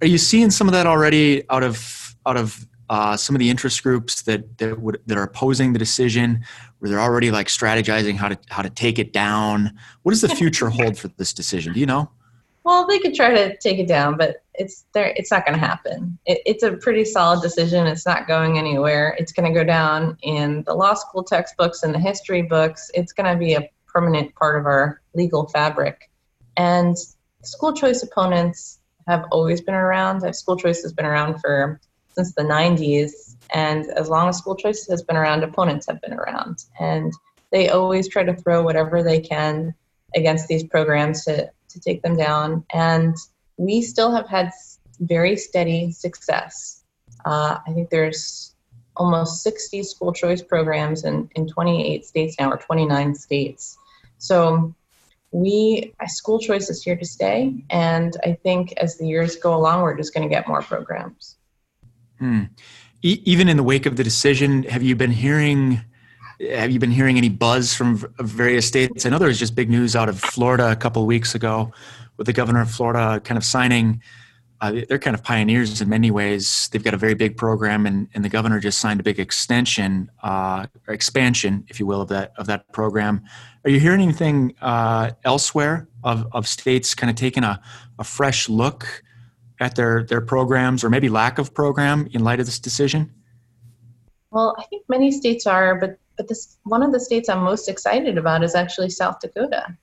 Are 0.00 0.06
you 0.06 0.18
seeing 0.18 0.50
some 0.50 0.68
of 0.68 0.72
that 0.72 0.86
already 0.86 1.48
out 1.50 1.62
of 1.64 2.16
out 2.26 2.36
of 2.36 2.64
uh, 2.90 3.16
some 3.16 3.34
of 3.34 3.40
the 3.40 3.50
interest 3.50 3.82
groups 3.82 4.22
that 4.22 4.58
that, 4.58 4.80
would, 4.80 5.00
that 5.06 5.16
are 5.16 5.22
opposing 5.22 5.72
the 5.72 5.78
decision 5.78 6.44
where 6.78 6.90
they're 6.90 7.00
already 7.00 7.30
like 7.30 7.48
strategizing 7.48 8.16
how 8.16 8.28
to 8.28 8.38
how 8.50 8.62
to 8.62 8.70
take 8.70 8.98
it 8.98 9.12
down. 9.12 9.72
What 10.02 10.12
does 10.12 10.20
the 10.20 10.28
future 10.36 10.68
hold 10.68 10.98
for 10.98 11.08
this 11.08 11.32
decision? 11.32 11.72
Do 11.72 11.80
you 11.80 11.86
know? 11.86 12.10
Well 12.64 12.86
they 12.86 12.98
could 12.98 13.14
try 13.14 13.30
to 13.30 13.56
take 13.58 13.78
it 13.78 13.88
down 13.88 14.16
but 14.16 14.42
it's 14.54 14.86
there 14.92 15.12
it's 15.16 15.30
not 15.30 15.46
going 15.46 15.58
to 15.58 15.66
happen. 15.66 16.18
It, 16.26 16.40
it's 16.46 16.62
a 16.62 16.72
pretty 16.72 17.04
solid 17.04 17.42
decision. 17.42 17.86
It's 17.86 18.06
not 18.06 18.26
going 18.26 18.58
anywhere. 18.58 19.16
It's 19.18 19.32
going 19.32 19.52
to 19.52 19.58
go 19.58 19.64
down 19.64 20.16
in 20.22 20.62
the 20.64 20.74
law 20.74 20.94
school 20.94 21.24
textbooks 21.24 21.82
and 21.82 21.94
the 21.94 21.98
history 21.98 22.42
books. 22.42 22.90
It's 22.94 23.12
going 23.12 23.32
to 23.32 23.38
be 23.38 23.54
a 23.54 23.68
permanent 23.86 24.34
part 24.34 24.58
of 24.58 24.66
our 24.66 25.00
legal 25.14 25.48
fabric. 25.48 26.10
And 26.56 26.96
school 27.42 27.72
choice 27.72 28.02
opponents 28.02 28.80
have 29.06 29.24
always 29.30 29.60
been 29.60 29.74
around. 29.74 30.22
School 30.34 30.56
choice 30.56 30.82
has 30.82 30.92
been 30.92 31.06
around 31.06 31.40
for 31.40 31.80
since 32.14 32.34
the 32.34 32.42
90s. 32.42 33.36
And 33.52 33.86
as 33.90 34.08
long 34.08 34.28
as 34.28 34.38
school 34.38 34.56
choice 34.56 34.86
has 34.88 35.02
been 35.02 35.16
around, 35.16 35.42
opponents 35.42 35.86
have 35.86 36.00
been 36.00 36.12
around. 36.12 36.64
And 36.80 37.12
they 37.50 37.68
always 37.68 38.08
try 38.08 38.24
to 38.24 38.34
throw 38.34 38.62
whatever 38.62 39.02
they 39.02 39.20
can 39.20 39.74
against 40.14 40.48
these 40.48 40.64
programs 40.64 41.24
to, 41.24 41.50
to 41.68 41.80
take 41.80 42.02
them 42.02 42.16
down. 42.16 42.64
And 42.72 43.16
we 43.56 43.82
still 43.82 44.12
have 44.14 44.28
had 44.28 44.50
very 45.00 45.36
steady 45.36 45.92
success. 45.92 46.84
Uh, 47.24 47.58
I 47.66 47.72
think 47.72 47.90
there's 47.90 48.54
almost 48.96 49.42
60 49.42 49.82
school 49.82 50.12
choice 50.12 50.42
programs 50.42 51.04
in, 51.04 51.28
in 51.34 51.48
28 51.48 52.04
states 52.04 52.36
now, 52.38 52.50
or 52.50 52.56
29 52.56 53.14
states. 53.14 53.76
So 54.18 54.74
we 55.34 55.92
school 56.06 56.38
choice 56.38 56.70
is 56.70 56.80
here 56.84 56.94
to 56.94 57.04
stay 57.04 57.52
and 57.70 58.16
i 58.24 58.32
think 58.44 58.72
as 58.76 58.96
the 58.98 59.06
years 59.06 59.34
go 59.34 59.52
along 59.52 59.82
we're 59.82 59.96
just 59.96 60.14
going 60.14 60.26
to 60.26 60.32
get 60.32 60.46
more 60.46 60.62
programs 60.62 61.34
Hmm. 62.24 62.44
E- 63.02 63.20
even 63.26 63.50
in 63.50 63.58
the 63.58 63.62
wake 63.62 63.84
of 63.84 63.96
the 63.96 64.02
decision, 64.02 64.62
have 64.62 64.82
you 64.82 64.96
been 64.96 65.10
hearing? 65.10 65.82
Have 66.40 66.70
you 66.70 66.78
been 66.78 66.90
hearing 66.90 67.18
any 67.18 67.28
buzz 67.28 67.74
from 67.74 68.02
various 68.18 68.66
states? 68.66 69.04
I 69.04 69.10
know 69.10 69.18
there 69.18 69.28
was 69.28 69.38
just 69.38 69.54
big 69.54 69.68
news 69.68 69.94
out 69.94 70.08
of 70.08 70.18
Florida 70.18 70.72
a 70.72 70.76
couple 70.76 71.02
of 71.02 71.06
weeks 71.06 71.34
ago, 71.34 71.70
with 72.16 72.26
the 72.26 72.32
governor 72.32 72.62
of 72.62 72.70
Florida 72.70 73.20
kind 73.20 73.36
of 73.36 73.44
signing. 73.44 74.00
Uh, 74.62 74.80
they're 74.88 74.98
kind 74.98 75.14
of 75.14 75.22
pioneers 75.22 75.82
in 75.82 75.88
many 75.90 76.10
ways. 76.10 76.70
They've 76.72 76.82
got 76.82 76.94
a 76.94 76.96
very 76.96 77.12
big 77.12 77.36
program, 77.36 77.84
and, 77.84 78.08
and 78.14 78.24
the 78.24 78.30
governor 78.30 78.58
just 78.58 78.78
signed 78.78 79.00
a 79.00 79.02
big 79.02 79.20
extension 79.20 80.10
uh, 80.22 80.66
expansion, 80.88 81.64
if 81.68 81.78
you 81.78 81.84
will, 81.84 82.00
of 82.00 82.08
that 82.08 82.32
of 82.38 82.46
that 82.46 82.72
program. 82.72 83.22
Are 83.66 83.70
you 83.70 83.80
hearing 83.80 84.00
anything 84.00 84.54
uh, 84.62 85.10
elsewhere 85.24 85.88
of, 86.02 86.26
of 86.32 86.48
states 86.48 86.94
kind 86.94 87.10
of 87.10 87.16
taking 87.16 87.44
a, 87.44 87.60
a 87.98 88.04
fresh 88.04 88.48
look 88.48 89.04
at 89.60 89.76
their 89.76 90.04
their 90.04 90.20
programs 90.20 90.84
or 90.84 90.90
maybe 90.90 91.08
lack 91.08 91.38
of 91.38 91.54
program 91.54 92.08
in 92.12 92.24
light 92.24 92.40
of 92.40 92.46
this 92.46 92.58
decision? 92.58 93.12
Well, 94.30 94.56
I 94.58 94.64
think 94.64 94.84
many 94.88 95.12
states 95.12 95.46
are, 95.46 95.78
but 95.78 95.98
but 96.16 96.28
this 96.28 96.58
one 96.64 96.82
of 96.82 96.92
the 96.92 97.00
states 97.00 97.28
I'm 97.28 97.42
most 97.42 97.68
excited 97.68 98.18
about 98.18 98.44
is 98.44 98.54
actually 98.54 98.90
South 98.90 99.20
Dakota, 99.20 99.76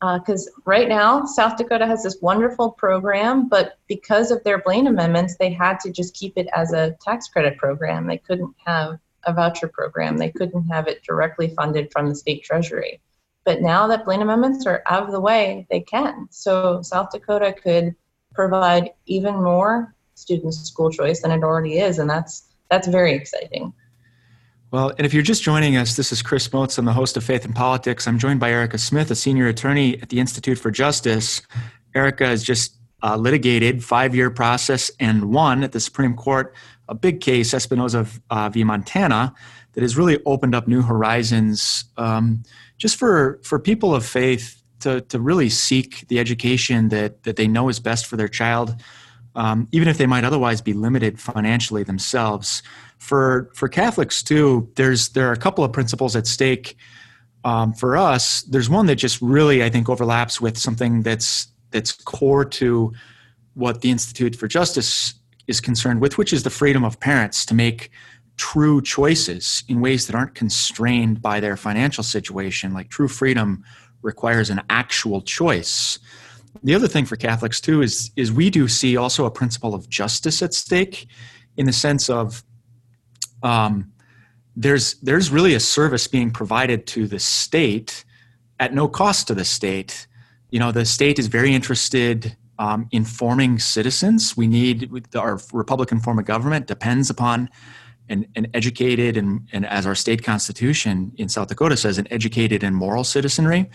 because 0.00 0.48
uh, 0.48 0.60
right 0.64 0.88
now 0.88 1.24
South 1.24 1.56
Dakota 1.56 1.86
has 1.86 2.02
this 2.02 2.18
wonderful 2.20 2.70
program, 2.72 3.48
but 3.48 3.78
because 3.86 4.30
of 4.30 4.42
their 4.44 4.58
Blaine 4.58 4.86
amendments, 4.86 5.36
they 5.36 5.52
had 5.52 5.80
to 5.80 5.90
just 5.90 6.14
keep 6.14 6.36
it 6.36 6.48
as 6.54 6.72
a 6.72 6.96
tax 7.00 7.28
credit 7.28 7.56
program. 7.56 8.06
They 8.06 8.18
couldn't 8.18 8.54
have 8.64 8.98
a 9.24 9.32
voucher 9.32 9.68
program. 9.68 10.16
They 10.16 10.30
couldn't 10.30 10.64
have 10.68 10.86
it 10.86 11.02
directly 11.02 11.48
funded 11.48 11.90
from 11.92 12.08
the 12.08 12.14
state 12.14 12.44
treasury. 12.44 13.00
But 13.44 13.60
now 13.60 13.86
that 13.88 14.04
Blaine 14.04 14.22
amendments 14.22 14.66
are 14.66 14.82
out 14.86 15.04
of 15.04 15.12
the 15.12 15.20
way, 15.20 15.66
they 15.70 15.80
can. 15.80 16.28
So 16.30 16.82
South 16.82 17.10
Dakota 17.10 17.52
could 17.52 17.94
provide 18.36 18.90
even 19.06 19.34
more 19.42 19.94
students 20.14 20.58
school 20.58 20.90
choice 20.90 21.22
than 21.22 21.32
it 21.32 21.42
already 21.42 21.78
is, 21.78 21.98
and 21.98 22.08
that's 22.08 22.44
that's 22.70 22.86
very 22.86 23.14
exciting. 23.14 23.72
Well, 24.70 24.92
and 24.98 25.06
if 25.06 25.14
you're 25.14 25.22
just 25.22 25.42
joining 25.42 25.76
us, 25.76 25.96
this 25.96 26.12
is 26.12 26.22
Chris 26.22 26.48
Motz. 26.48 26.76
I'm 26.78 26.84
the 26.84 26.92
host 26.92 27.16
of 27.16 27.24
Faith 27.24 27.44
and 27.44 27.54
Politics. 27.54 28.06
I'm 28.06 28.18
joined 28.18 28.40
by 28.40 28.50
Erica 28.50 28.78
Smith, 28.78 29.10
a 29.10 29.14
senior 29.14 29.46
attorney 29.46 30.00
at 30.02 30.08
the 30.08 30.18
Institute 30.18 30.58
for 30.58 30.70
Justice. 30.70 31.42
Erica 31.94 32.26
has 32.26 32.42
just 32.42 32.76
uh, 33.02 33.16
litigated 33.16 33.84
five-year 33.84 34.30
process 34.30 34.90
and 34.98 35.30
won 35.32 35.62
at 35.62 35.72
the 35.72 35.80
Supreme 35.80 36.14
Court 36.14 36.54
a 36.88 36.94
big 36.94 37.20
case, 37.20 37.52
Espinoza 37.52 38.20
uh, 38.30 38.48
v. 38.48 38.64
Montana, 38.64 39.34
that 39.72 39.82
has 39.82 39.96
really 39.96 40.18
opened 40.24 40.54
up 40.54 40.66
new 40.66 40.82
horizons 40.82 41.84
um, 41.96 42.42
just 42.78 42.96
for 42.96 43.40
for 43.44 43.58
people 43.58 43.94
of 43.94 44.04
faith 44.04 44.62
to, 44.80 45.00
to 45.02 45.20
really 45.20 45.48
seek 45.48 46.06
the 46.08 46.18
education 46.18 46.88
that, 46.88 47.22
that 47.24 47.36
they 47.36 47.46
know 47.46 47.68
is 47.68 47.80
best 47.80 48.06
for 48.06 48.16
their 48.16 48.28
child, 48.28 48.74
um, 49.34 49.68
even 49.72 49.88
if 49.88 49.98
they 49.98 50.06
might 50.06 50.24
otherwise 50.24 50.60
be 50.60 50.72
limited 50.72 51.20
financially 51.20 51.82
themselves. 51.82 52.62
For, 52.98 53.50
for 53.54 53.68
Catholics, 53.68 54.22
too, 54.22 54.70
there's, 54.76 55.10
there 55.10 55.28
are 55.28 55.32
a 55.32 55.38
couple 55.38 55.64
of 55.64 55.72
principles 55.72 56.16
at 56.16 56.26
stake. 56.26 56.76
Um, 57.44 57.72
for 57.72 57.96
us, 57.96 58.42
there's 58.42 58.70
one 58.70 58.86
that 58.86 58.96
just 58.96 59.20
really, 59.20 59.62
I 59.62 59.70
think, 59.70 59.88
overlaps 59.88 60.40
with 60.40 60.56
something 60.58 61.02
that's, 61.02 61.48
that's 61.70 61.92
core 61.92 62.44
to 62.44 62.92
what 63.54 63.80
the 63.80 63.90
Institute 63.90 64.36
for 64.36 64.48
Justice 64.48 65.14
is 65.46 65.60
concerned 65.60 66.00
with, 66.00 66.18
which 66.18 66.32
is 66.32 66.42
the 66.42 66.50
freedom 66.50 66.84
of 66.84 66.98
parents 66.98 67.46
to 67.46 67.54
make 67.54 67.90
true 68.36 68.82
choices 68.82 69.64
in 69.68 69.80
ways 69.80 70.06
that 70.06 70.16
aren't 70.16 70.34
constrained 70.34 71.22
by 71.22 71.40
their 71.40 71.56
financial 71.56 72.04
situation, 72.04 72.74
like 72.74 72.88
true 72.90 73.08
freedom 73.08 73.64
requires 74.02 74.50
an 74.50 74.62
actual 74.70 75.22
choice. 75.22 75.98
The 76.62 76.74
other 76.74 76.88
thing 76.88 77.04
for 77.04 77.16
Catholics 77.16 77.60
too 77.60 77.82
is 77.82 78.10
is 78.16 78.32
we 78.32 78.50
do 78.50 78.68
see 78.68 78.96
also 78.96 79.24
a 79.26 79.30
principle 79.30 79.74
of 79.74 79.88
justice 79.88 80.42
at 80.42 80.54
stake, 80.54 81.08
in 81.56 81.66
the 81.66 81.72
sense 81.72 82.08
of 82.10 82.42
um, 83.42 83.92
there's 84.56 84.94
there's 84.94 85.30
really 85.30 85.54
a 85.54 85.60
service 85.60 86.06
being 86.06 86.30
provided 86.30 86.86
to 86.88 87.06
the 87.06 87.18
state 87.18 88.04
at 88.58 88.72
no 88.72 88.88
cost 88.88 89.28
to 89.28 89.34
the 89.34 89.44
state. 89.44 90.06
You 90.50 90.60
know, 90.60 90.72
the 90.72 90.84
state 90.84 91.18
is 91.18 91.26
very 91.26 91.54
interested 91.54 92.36
um, 92.58 92.88
in 92.90 93.04
forming 93.04 93.58
citizens. 93.58 94.36
We 94.36 94.46
need 94.46 94.90
our 95.14 95.38
Republican 95.52 96.00
form 96.00 96.18
of 96.18 96.24
government 96.24 96.66
depends 96.66 97.10
upon 97.10 97.50
an, 98.08 98.26
an 98.36 98.46
educated 98.54 99.16
and, 99.16 99.48
and 99.52 99.66
as 99.66 99.86
our 99.86 99.94
state 99.94 100.22
constitution 100.22 101.12
in 101.16 101.28
South 101.28 101.48
Dakota 101.48 101.76
says, 101.76 101.98
an 101.98 102.06
educated 102.10 102.62
and 102.62 102.76
moral 102.76 103.04
citizenry. 103.04 103.70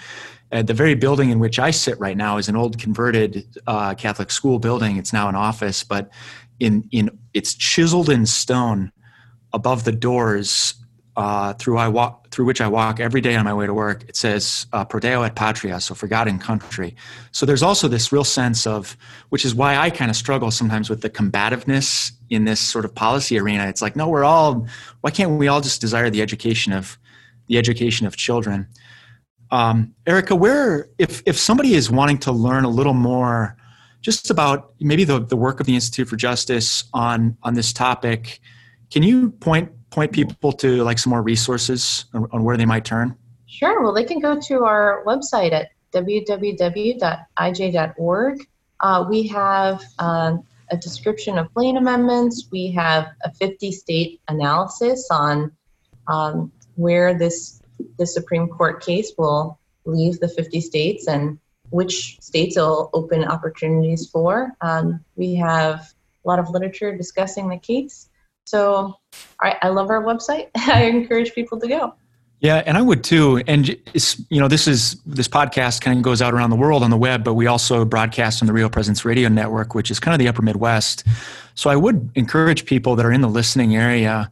Uh, 0.52 0.62
the 0.62 0.74
very 0.74 0.96
building 0.96 1.30
in 1.30 1.40
which 1.40 1.60
I 1.60 1.72
sit 1.72 2.00
right 2.00 2.18
now 2.18 2.38
is 2.38 2.50
an 2.50 2.56
old 2.56 2.78
converted 2.78 3.46
uh, 3.68 3.94
Catholic 3.96 4.32
school 4.32 4.60
building. 4.60 4.98
It's 4.98 5.14
now 5.14 5.30
an 5.30 5.36
office, 5.36 5.84
but 5.84 6.12
in 6.60 6.88
in 6.92 7.10
it's 7.34 7.54
chiseled 7.54 8.10
in 8.10 8.26
stone 8.26 8.92
above 9.54 9.84
the 9.84 9.92
doors 9.92 10.76
uh, 11.16 11.54
through 11.54 11.78
I 11.78 11.88
walk 11.88 12.30
through 12.32 12.46
which 12.46 12.62
I 12.62 12.68
walk 12.68 13.00
every 13.00 13.20
day 13.22 13.36
on 13.36 13.46
my 13.46 13.54
way 13.54 13.66
to 13.66 13.74
work. 13.74 14.04
It 14.08 14.16
says 14.16 14.68
uh, 14.72 14.86
"Pro 14.86 15.00
Deo 15.00 15.24
et 15.24 15.36
Patria," 15.36 15.80
so 15.80 15.94
for 15.94 16.08
God 16.08 16.28
and 16.28 16.40
country. 16.40 16.96
So 17.32 17.46
there's 17.46 17.64
also 17.64 17.88
this 17.88 18.12
real 18.12 18.24
sense 18.24 18.66
of, 18.66 18.96
which 19.30 19.44
is 19.44 19.54
why 19.54 19.78
I 19.78 19.90
kind 19.90 20.10
of 20.10 20.16
struggle 20.16 20.52
sometimes 20.52 20.90
with 20.90 21.02
the 21.02 21.10
combativeness 21.10 22.12
in 22.32 22.46
this 22.46 22.60
sort 22.60 22.86
of 22.86 22.96
policy 22.96 23.38
arena. 23.38 23.68
It's 23.68 23.82
like, 23.82 23.96
no, 23.96 24.08
we're 24.08 24.24
all. 24.24 24.66
Why 25.02 25.12
can't 25.12 25.32
we 25.32 25.48
all 25.48 25.62
just 25.62 25.82
desire 25.82 26.10
the 26.10 26.22
education 26.22 26.74
of 26.74 26.98
the 27.48 27.58
education 27.58 28.08
of 28.08 28.16
children? 28.16 28.68
Um, 29.52 29.94
Erica, 30.08 30.36
where 30.36 30.90
if 30.98 31.22
if 31.26 31.38
somebody 31.38 31.76
is 31.76 31.92
wanting 31.92 32.18
to 32.20 32.32
learn 32.32 32.64
a 32.64 32.70
little 32.70 32.94
more, 32.94 33.58
just 34.00 34.32
about 34.32 34.74
maybe 34.80 35.04
the 35.04 35.20
the 35.20 35.36
work 35.36 35.60
of 35.60 35.66
the 35.66 35.76
Institute 35.76 36.08
for 36.08 36.16
Justice 36.16 36.86
on 36.94 37.38
on 37.44 37.54
this 37.54 37.74
topic, 37.74 38.40
can 38.90 39.04
you 39.04 39.32
point 39.32 39.70
point 39.90 40.14
people 40.14 40.54
to 40.54 40.84
like 40.84 40.98
some 40.98 41.12
more 41.12 41.22
resources 41.22 42.06
on, 42.14 42.28
on 42.32 42.44
where 42.44 42.56
they 42.56 42.66
might 42.66 42.86
turn? 42.86 43.16
Sure. 43.46 43.84
Well, 43.84 43.94
they 43.94 44.06
can 44.06 44.20
go 44.20 44.40
to 44.40 44.64
our 44.64 45.04
website 45.06 45.52
at 45.52 45.72
www.ij.org. 45.94 46.98
Uh, 48.80 49.06
we 49.10 49.28
have 49.28 49.84
uh, 50.00 50.38
a 50.72 50.78
description 50.78 51.38
of 51.38 51.54
Blaine 51.54 51.78
amendments. 51.78 52.48
We 52.52 52.72
have 52.72 53.10
a 53.24 53.32
50 53.34 53.72
state 53.72 54.22
analysis 54.28 55.08
on 55.12 55.52
um, 56.08 56.52
where 56.76 57.18
this 57.18 57.62
the 57.98 58.06
Supreme 58.06 58.48
Court 58.48 58.84
case 58.84 59.12
will 59.18 59.60
leave 59.86 60.20
the 60.20 60.28
50 60.28 60.62
states 60.62 61.08
and 61.08 61.40
which 61.70 62.20
states 62.22 62.58
will 62.58 62.90
open 62.94 63.24
opportunities 63.26 64.10
for. 64.10 64.52
Um, 64.62 65.04
we 65.16 65.36
have 65.36 65.94
a 66.24 66.28
lot 66.28 66.40
of 66.40 66.50
literature 66.50 66.96
discussing 66.96 67.50
the 67.50 67.58
case. 67.58 68.10
So 68.46 68.96
I, 69.42 69.58
I 69.62 69.70
love 69.70 69.90
our 69.90 70.04
website. 70.04 70.50
I 70.56 70.84
encourage 70.84 71.34
people 71.34 71.60
to 71.60 71.68
go. 71.68 71.96
Yeah, 72.42 72.64
and 72.66 72.76
I 72.76 72.82
would 72.82 73.04
too. 73.04 73.44
And 73.46 73.70
you 73.70 74.40
know, 74.40 74.48
this 74.48 74.68
is 74.68 75.00
this 75.06 75.28
podcast 75.28 75.82
kind 75.82 75.96
of 75.96 76.04
goes 76.04 76.24
out 76.24 76.34
around 76.34 76.50
the 76.50 76.56
world 76.56 76.82
on 76.82 76.90
the 76.90 76.98
web, 76.98 77.24
but 77.24 77.36
we 77.36 77.46
also 77.46 77.86
broadcast 77.86 78.42
on 78.42 78.48
the 78.48 78.54
Real 78.54 78.70
Presence 78.70 79.06
Radio 79.06 79.30
Network, 79.30 79.76
which 79.76 79.92
is 79.92 80.00
kind 80.00 80.14
of 80.14 80.20
the 80.20 80.28
Upper 80.28 80.42
Midwest. 80.42 81.06
So 81.54 81.70
I 81.70 81.76
would 81.76 82.10
encourage 82.16 82.66
people 82.66 82.96
that 82.96 83.06
are 83.06 83.12
in 83.12 83.22
the 83.22 83.30
listening 83.30 83.76
area 83.76 84.32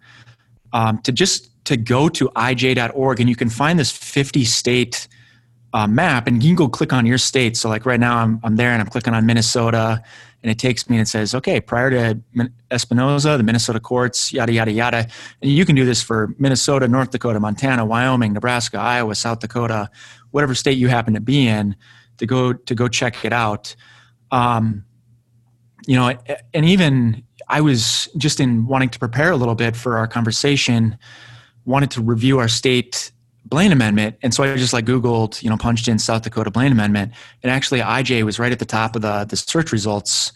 um, 0.74 0.98
to 1.04 1.12
just 1.12 1.52
to 1.66 1.78
go 1.78 2.10
to 2.10 2.30
ij.org, 2.30 3.20
and 3.20 3.30
you 3.30 3.36
can 3.36 3.50
find 3.50 3.78
this 3.78 3.92
50 3.92 4.44
state 4.44 5.08
uh, 5.74 5.86
map, 5.86 6.26
and 6.26 6.42
you 6.42 6.50
can 6.50 6.56
go 6.56 6.68
click 6.68 6.92
on 6.92 7.06
your 7.06 7.20
state. 7.20 7.56
So 7.58 7.70
like 7.70 7.86
right 7.86 8.00
now, 8.00 8.18
I'm 8.18 8.40
I'm 8.44 8.56
there, 8.56 8.72
and 8.72 8.82
I'm 8.82 8.88
clicking 8.88 9.14
on 9.14 9.28
Minnesota, 9.28 10.02
and 10.42 10.52
it 10.52 10.58
takes 10.58 10.90
me 10.90 10.96
and 10.98 11.02
it 11.02 11.10
says, 11.10 11.36
okay, 11.36 11.60
prior 11.60 11.90
to 11.90 12.22
Espinoza, 12.72 13.38
the 13.38 13.44
Minnesota 13.44 13.80
courts, 13.80 14.32
yada, 14.32 14.54
yada, 14.54 14.72
yada. 14.72 15.08
And 15.42 15.52
you 15.52 15.66
can 15.66 15.76
do 15.76 15.86
this 15.86 16.02
for 16.02 16.34
Minnesota, 16.40 16.88
North 16.88 17.12
Dakota, 17.12 17.40
Montana, 17.40 17.86
Wyoming, 17.86 18.34
Nebraska, 18.34 18.78
Iowa, 18.78 19.16
South 19.16 19.40
Dakota, 19.40 19.90
whatever 20.32 20.56
state 20.56 20.78
you 20.78 20.88
happen 20.88 21.14
to 21.14 21.20
be 21.20 21.48
in 21.48 21.76
to 22.18 22.26
go, 22.26 22.54
to 22.54 22.76
go 22.76 22.88
check 22.88 23.26
it 23.26 23.34
out. 23.34 23.76
Um, 24.32 24.86
you 25.86 25.96
know, 25.96 26.14
and 26.54 26.66
even 26.66 27.24
I 27.50 27.62
was 27.62 28.08
just 28.18 28.40
in 28.40 28.66
wanting 28.66 28.90
to 28.90 29.00
prepare 29.00 29.32
a 29.32 29.36
little 29.36 29.56
bit 29.56 29.76
for 29.76 29.98
our 29.98 30.08
conversation, 30.08 30.98
wanted 31.66 31.92
to 31.92 32.02
review 32.02 32.40
our 32.40 32.48
state 32.48 33.12
Blaine 33.50 33.72
Amendment. 33.72 34.18
And 34.22 34.34
so 34.34 34.44
I 34.44 34.56
just 34.56 34.74
like 34.74 34.86
Googled, 34.86 35.42
you 35.42 35.50
know, 35.50 35.58
punched 35.58 35.88
in 35.88 36.00
South 36.00 36.22
Dakota 36.22 36.52
Blaine 36.52 36.72
Amendment. 36.72 37.14
And 37.44 37.52
actually 37.52 37.80
IJ 37.80 38.24
was 38.24 38.40
right 38.40 38.52
at 38.52 38.60
the 38.60 38.66
top 38.66 38.96
of 38.96 39.02
the, 39.02 39.26
the 39.26 39.36
search 39.36 39.72
results 39.72 40.32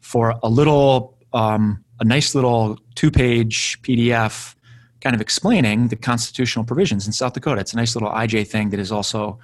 for 0.00 0.34
a 0.42 0.48
little, 0.48 1.16
um, 1.32 1.84
a 2.00 2.04
nice 2.04 2.34
little 2.34 2.78
two 2.94 3.10
page 3.10 3.80
PDF 3.82 4.54
kind 5.00 5.14
of 5.14 5.20
explaining 5.20 5.88
the 5.88 5.96
constitutional 5.96 6.64
provisions 6.64 7.06
in 7.06 7.12
South 7.12 7.32
Dakota. 7.32 7.60
It's 7.60 7.72
a 7.72 7.76
nice 7.76 7.94
little 7.94 8.10
IJ 8.10 8.48
thing 8.48 8.70
that 8.70 8.80
is 8.80 8.90
also 8.90 9.38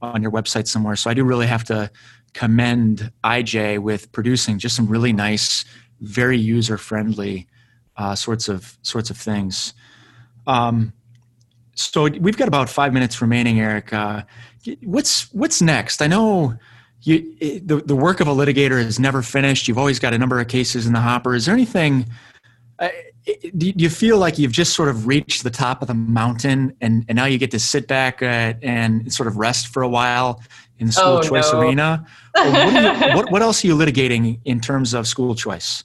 on 0.00 0.22
your 0.22 0.30
website 0.30 0.66
somewhere. 0.66 0.96
So 0.96 1.10
I 1.10 1.14
do 1.14 1.24
really 1.24 1.46
have 1.46 1.64
to 1.64 1.90
commend 2.32 3.12
IJ 3.24 3.80
with 3.80 4.10
producing 4.12 4.58
just 4.58 4.76
some 4.76 4.86
really 4.86 5.12
nice, 5.12 5.64
very 6.00 6.38
user 6.38 6.78
friendly 6.78 7.48
uh, 7.96 8.14
sorts 8.14 8.48
of 8.48 8.78
sorts 8.82 9.10
of 9.10 9.16
things. 9.16 9.74
Um, 10.46 10.92
so 11.80 12.04
we've 12.04 12.36
got 12.36 12.48
about 12.48 12.68
five 12.68 12.92
minutes 12.92 13.20
remaining, 13.22 13.60
Eric. 13.60 13.92
Uh, 13.92 14.22
what's 14.82 15.32
what's 15.32 15.62
next? 15.62 16.02
I 16.02 16.06
know 16.06 16.54
you, 17.02 17.34
the 17.64 17.82
the 17.84 17.96
work 17.96 18.20
of 18.20 18.28
a 18.28 18.32
litigator 18.32 18.78
is 18.78 18.98
never 18.98 19.22
finished. 19.22 19.68
You've 19.68 19.78
always 19.78 19.98
got 19.98 20.12
a 20.12 20.18
number 20.18 20.40
of 20.40 20.48
cases 20.48 20.86
in 20.86 20.92
the 20.92 21.00
hopper. 21.00 21.34
Is 21.34 21.46
there 21.46 21.54
anything? 21.54 22.06
Uh, 22.78 22.88
do 23.56 23.72
you 23.76 23.90
feel 23.90 24.18
like 24.18 24.38
you've 24.38 24.52
just 24.52 24.74
sort 24.74 24.88
of 24.88 25.06
reached 25.06 25.42
the 25.42 25.50
top 25.50 25.82
of 25.82 25.88
the 25.88 25.94
mountain, 25.94 26.74
and, 26.80 27.04
and 27.08 27.16
now 27.16 27.26
you 27.26 27.38
get 27.38 27.50
to 27.52 27.58
sit 27.58 27.86
back 27.86 28.22
uh, 28.22 28.54
and 28.62 29.12
sort 29.12 29.26
of 29.26 29.36
rest 29.36 29.68
for 29.68 29.82
a 29.82 29.88
while 29.88 30.42
in 30.78 30.86
the 30.86 30.92
school 30.92 31.18
oh, 31.18 31.22
choice 31.22 31.52
no. 31.52 31.60
arena? 31.60 32.06
What, 32.32 32.72
you, 32.72 33.16
what, 33.16 33.32
what 33.32 33.42
else 33.42 33.64
are 33.64 33.66
you 33.66 33.76
litigating 33.76 34.38
in 34.44 34.60
terms 34.60 34.94
of 34.94 35.08
school 35.08 35.34
choice? 35.34 35.82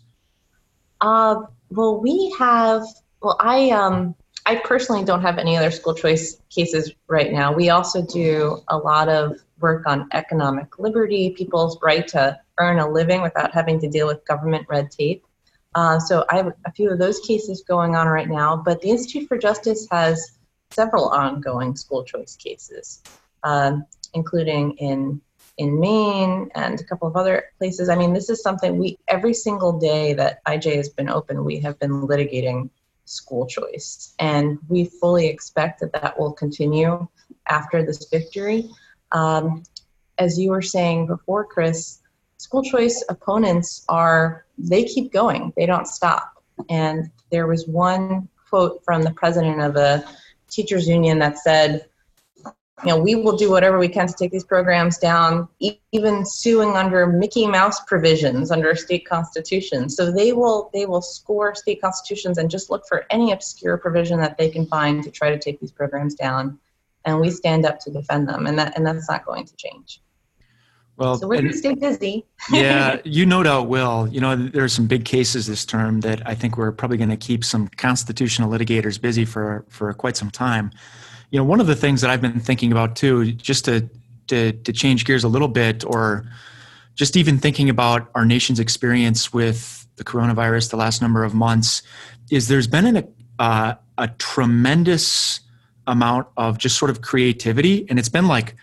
Uh, 1.01 1.41
well, 1.71 1.99
we 1.99 2.34
have. 2.38 2.84
Well, 3.21 3.36
I 3.39 3.71
um, 3.71 4.15
I 4.45 4.58
personally 4.58 5.03
don't 5.03 5.21
have 5.21 5.39
any 5.39 5.58
other 5.58 5.71
school 5.71 5.95
choice 5.95 6.39
cases 6.49 6.91
right 7.08 7.31
now. 7.31 7.51
We 7.51 7.69
also 7.69 8.05
do 8.05 8.62
a 8.67 8.77
lot 8.77 9.10
of 9.10 9.39
work 9.60 9.88
on 9.88 10.08
economic 10.12 10.77
liberty, 10.77 11.31
people's 11.31 11.79
right 11.81 12.08
to 12.10 12.39
earn 12.60 12.77
a 12.79 12.88
living 12.88 13.21
without 13.23 13.53
having 13.53 13.79
to 13.81 13.89
deal 13.89 14.05
with 14.05 14.23
government 14.25 14.67
red 14.69 14.91
tape. 14.91 15.25
Uh, 15.73 15.99
so 15.99 16.25
I 16.29 16.38
have 16.38 16.53
a 16.65 16.71
few 16.71 16.91
of 16.91 16.99
those 16.99 17.19
cases 17.19 17.63
going 17.67 17.95
on 17.95 18.08
right 18.08 18.29
now, 18.29 18.55
but 18.55 18.81
the 18.81 18.91
Institute 18.91 19.27
for 19.27 19.38
Justice 19.38 19.88
has 19.91 20.38
several 20.69 21.10
ongoing 21.10 21.75
school 21.75 22.03
choice 22.03 22.36
cases, 22.36 23.01
um, 23.43 23.86
including 24.13 24.73
in 24.77 25.21
in 25.58 25.79
Maine 25.79 26.49
and 26.53 26.81
a 26.81 26.84
couple 26.84 27.08
of 27.08 27.15
other 27.15 27.45
places. 27.58 27.88
I 27.88 27.95
mean, 27.95 28.13
this 28.13 28.29
is 28.29 28.41
something 28.41 28.77
we 28.77 28.99
every 29.08 29.34
single 29.34 29.79
day 29.79 30.13
that 30.13 30.43
IJ 30.45 30.75
has 30.75 30.89
been 30.89 31.10
open, 31.10 31.45
we 31.45 31.60
have 31.60 31.79
been 31.79 32.01
litigating 32.01 32.69
school 33.06 33.46
choice. 33.48 34.13
And 34.20 34.58
we 34.68 34.86
fully 34.86 35.28
expect 35.28 35.80
that 35.80 35.94
that 35.94 36.20
will 36.20 36.34
continue 36.34 37.08
after 37.48 37.84
this 37.84 38.08
victory. 38.10 38.70
Um, 39.12 39.63
as 40.18 40.39
you 40.39 40.50
were 40.50 40.62
saying 40.62 41.08
before, 41.08 41.46
Chris, 41.46 42.02
school 42.38 42.63
choice 42.63 43.04
opponents 43.10 43.86
are, 43.89 44.46
they 44.58 44.84
keep 44.84 45.12
going, 45.12 45.54
they 45.56 45.65
don't 45.65 45.88
stop. 45.88 46.44
And 46.70 47.10
there 47.32 47.48
was 47.48 47.68
one 47.68 48.28
quote 48.50 48.84
from 48.84 49.04
the 49.04 49.12
president 49.12 49.62
of 49.62 49.76
a 49.76 50.04
teachers 50.50 50.88
union 50.88 51.20
that 51.20 51.38
said, 51.38 51.88
you 52.86 52.91
know, 52.91 53.00
we 53.00 53.15
will 53.15 53.36
do 53.36 53.50
whatever 53.50 53.80
we 53.80 53.88
can 53.88 54.08
to 54.08 54.13
take 54.13 54.32
these 54.32 54.43
programs 54.43 55.00
down, 55.00 55.48
even 55.91 56.24
suing 56.24 56.78
under 56.78 57.08
Mickey 57.08 57.48
Mouse 57.48 57.80
provisions 57.86 58.52
under 58.52 58.76
state 58.76 59.08
constitutions. 59.08 59.95
So 59.95 60.12
they 60.12 60.34
will 60.34 60.69
they 60.71 60.86
will 60.86 61.02
score 61.02 61.56
state 61.56 61.82
constitutions 61.82 62.38
and 62.38 62.50
just 62.50 62.69
look 62.69 62.88
for 62.88 63.06
any 63.10 63.32
obscure 63.32 63.78
provision 63.78 64.19
that 64.19 64.38
they 64.38 64.50
can 64.50 64.67
find 64.67 65.04
to 65.04 65.10
try 65.10 65.32
to 65.32 65.39
take 65.39 65.60
these 65.60 65.71
programs 65.71 66.13
down. 66.13 66.60
And 67.06 67.19
we 67.19 67.32
stand 67.32 67.65
up 67.65 67.80
to 67.82 67.91
defend 67.91 68.30
them, 68.30 68.45
and 68.45 68.58
that 68.60 68.78
and 68.78 68.86
that's 68.86 69.10
not 69.10 69.26
going 69.26 69.45
to 69.45 69.56
change. 69.56 70.02
Well, 70.98 71.17
so 71.17 71.28
we're 71.28 71.41
going 71.41 71.52
to 71.52 71.58
stay 71.58 71.74
busy. 71.74 72.26
yeah, 72.52 73.02
you 73.04 73.26
no 73.26 73.43
doubt 73.43 73.67
will. 73.67 74.08
You 74.08 74.21
know, 74.21 74.36
there 74.36 74.63
are 74.63 74.69
some 74.69 74.88
big 74.88 75.06
cases 75.06 75.48
this 75.48 75.65
term 75.65 76.02
that 76.02 76.26
I 76.26 76.36
think 76.36 76.58
we're 76.58 76.71
probably 76.71 76.98
going 76.98 77.10
to 77.10 77.17
keep 77.17 77.43
some 77.43 77.67
constitutional 77.67 78.50
litigators 78.50 79.02
busy 79.02 79.26
for 79.26 79.65
for 79.69 79.91
quite 79.93 80.17
some 80.17 80.30
time 80.30 80.71
you 81.32 81.40
know, 81.40 81.44
one 81.44 81.60
of 81.60 81.68
the 81.68 81.76
things 81.76 82.02
that 82.02 82.10
I've 82.10 82.22
been 82.22 82.40
thinking 82.40 82.72
about 82.72 82.96
too, 82.96 83.32
just 83.34 83.66
to 83.66 83.90
to, 84.28 84.54
to 84.54 84.74
change 84.74 85.06
gears 85.06 85.24
a 85.24 85.28
little 85.28 85.48
bit, 85.48 85.86
or 85.86 86.26
just 86.96 87.16
even 87.16 87.38
thinking 87.38 87.70
about 87.70 88.10
our 88.16 88.26
nation's 88.26 88.60
experience 88.60 89.32
with 89.32 89.88
the 89.98 90.04
coronavirus 90.04 90.72
the 90.72 90.78
last 90.78 91.02
number 91.02 91.24
of 91.24 91.34
months, 91.34 91.84
is 92.32 92.48
there's 92.48 92.68
been 92.68 92.86
an, 92.88 93.14
uh, 93.38 93.76
a 93.98 94.08
tremendous 94.18 95.42
amount 95.88 96.28
of 96.38 96.58
just 96.58 96.78
sort 96.78 96.90
of 96.90 97.02
creativity, 97.02 97.86
and 97.90 98.00
it's 98.00 98.10
been 98.10 98.28
like 98.28 98.56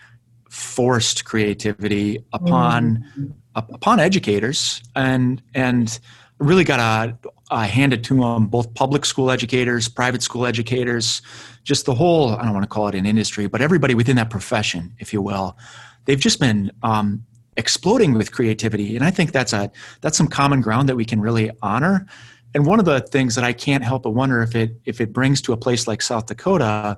forced 0.49 1.25
creativity 1.25 2.23
upon 2.33 3.05
mm-hmm. 3.17 3.25
upon 3.55 3.99
educators, 3.99 4.81
and 4.95 5.41
and 5.53 5.99
really 6.43 6.63
got 6.63 6.77
to 6.77 7.57
hand 7.57 7.93
it 7.93 8.03
to 8.05 8.19
them, 8.19 8.47
both 8.47 8.73
public 8.73 9.05
school 9.05 9.31
educators, 9.31 9.87
private 9.87 10.23
school 10.23 10.45
educators, 10.45 11.21
just 11.63 11.85
the 11.85 11.93
whole, 11.93 12.35
I 12.35 12.43
don't 12.43 12.53
want 12.53 12.63
to 12.63 12.69
call 12.69 12.87
it 12.87 12.95
an 12.95 13.05
industry, 13.05 13.47
but 13.47 13.61
everybody 13.61 13.95
within 13.95 14.15
that 14.17 14.29
profession, 14.29 14.93
if 14.99 15.13
you 15.13 15.21
will. 15.21 15.57
They've 16.05 16.19
just 16.19 16.39
been 16.39 16.71
um, 16.81 17.25
exploding 17.55 18.13
with 18.13 18.31
creativity. 18.31 18.95
And 18.95 19.05
I 19.05 19.11
think 19.11 19.31
that's 19.31 19.53
a, 19.53 19.71
that's 20.01 20.17
some 20.17 20.27
common 20.27 20.61
ground 20.61 20.89
that 20.89 20.95
we 20.95 21.05
can 21.05 21.21
really 21.21 21.51
honor. 21.61 22.05
and 22.53 22.65
one 22.65 22.79
of 22.79 22.85
the 22.85 23.01
things 23.01 23.35
that 23.35 23.43
I 23.43 23.53
can't 23.53 23.83
help 23.83 24.03
but 24.03 24.11
wonder 24.11 24.41
if 24.41 24.55
it 24.55 24.75
if 24.85 25.01
it 25.01 25.13
brings 25.13 25.41
to 25.41 25.53
a 25.53 25.57
place 25.57 25.87
like 25.87 26.01
South 26.01 26.25
Dakota 26.27 26.97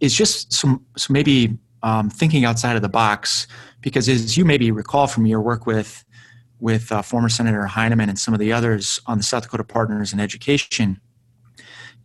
is 0.00 0.14
just 0.14 0.52
some, 0.52 0.84
some 0.96 1.12
maybe 1.12 1.58
um, 1.82 2.10
thinking 2.10 2.44
outside 2.44 2.76
of 2.76 2.82
the 2.82 2.88
box 2.88 3.46
because 3.80 4.08
as 4.08 4.36
you 4.36 4.44
maybe 4.44 4.70
recall 4.70 5.06
from 5.06 5.26
your 5.26 5.40
work 5.40 5.66
with 5.66 6.03
with 6.64 6.90
uh, 6.90 7.02
former 7.02 7.28
Senator 7.28 7.66
Heineman 7.66 8.08
and 8.08 8.18
some 8.18 8.32
of 8.32 8.40
the 8.40 8.50
others 8.50 8.98
on 9.06 9.18
the 9.18 9.24
South 9.24 9.42
Dakota 9.42 9.64
Partners 9.64 10.14
in 10.14 10.18
Education 10.18 10.98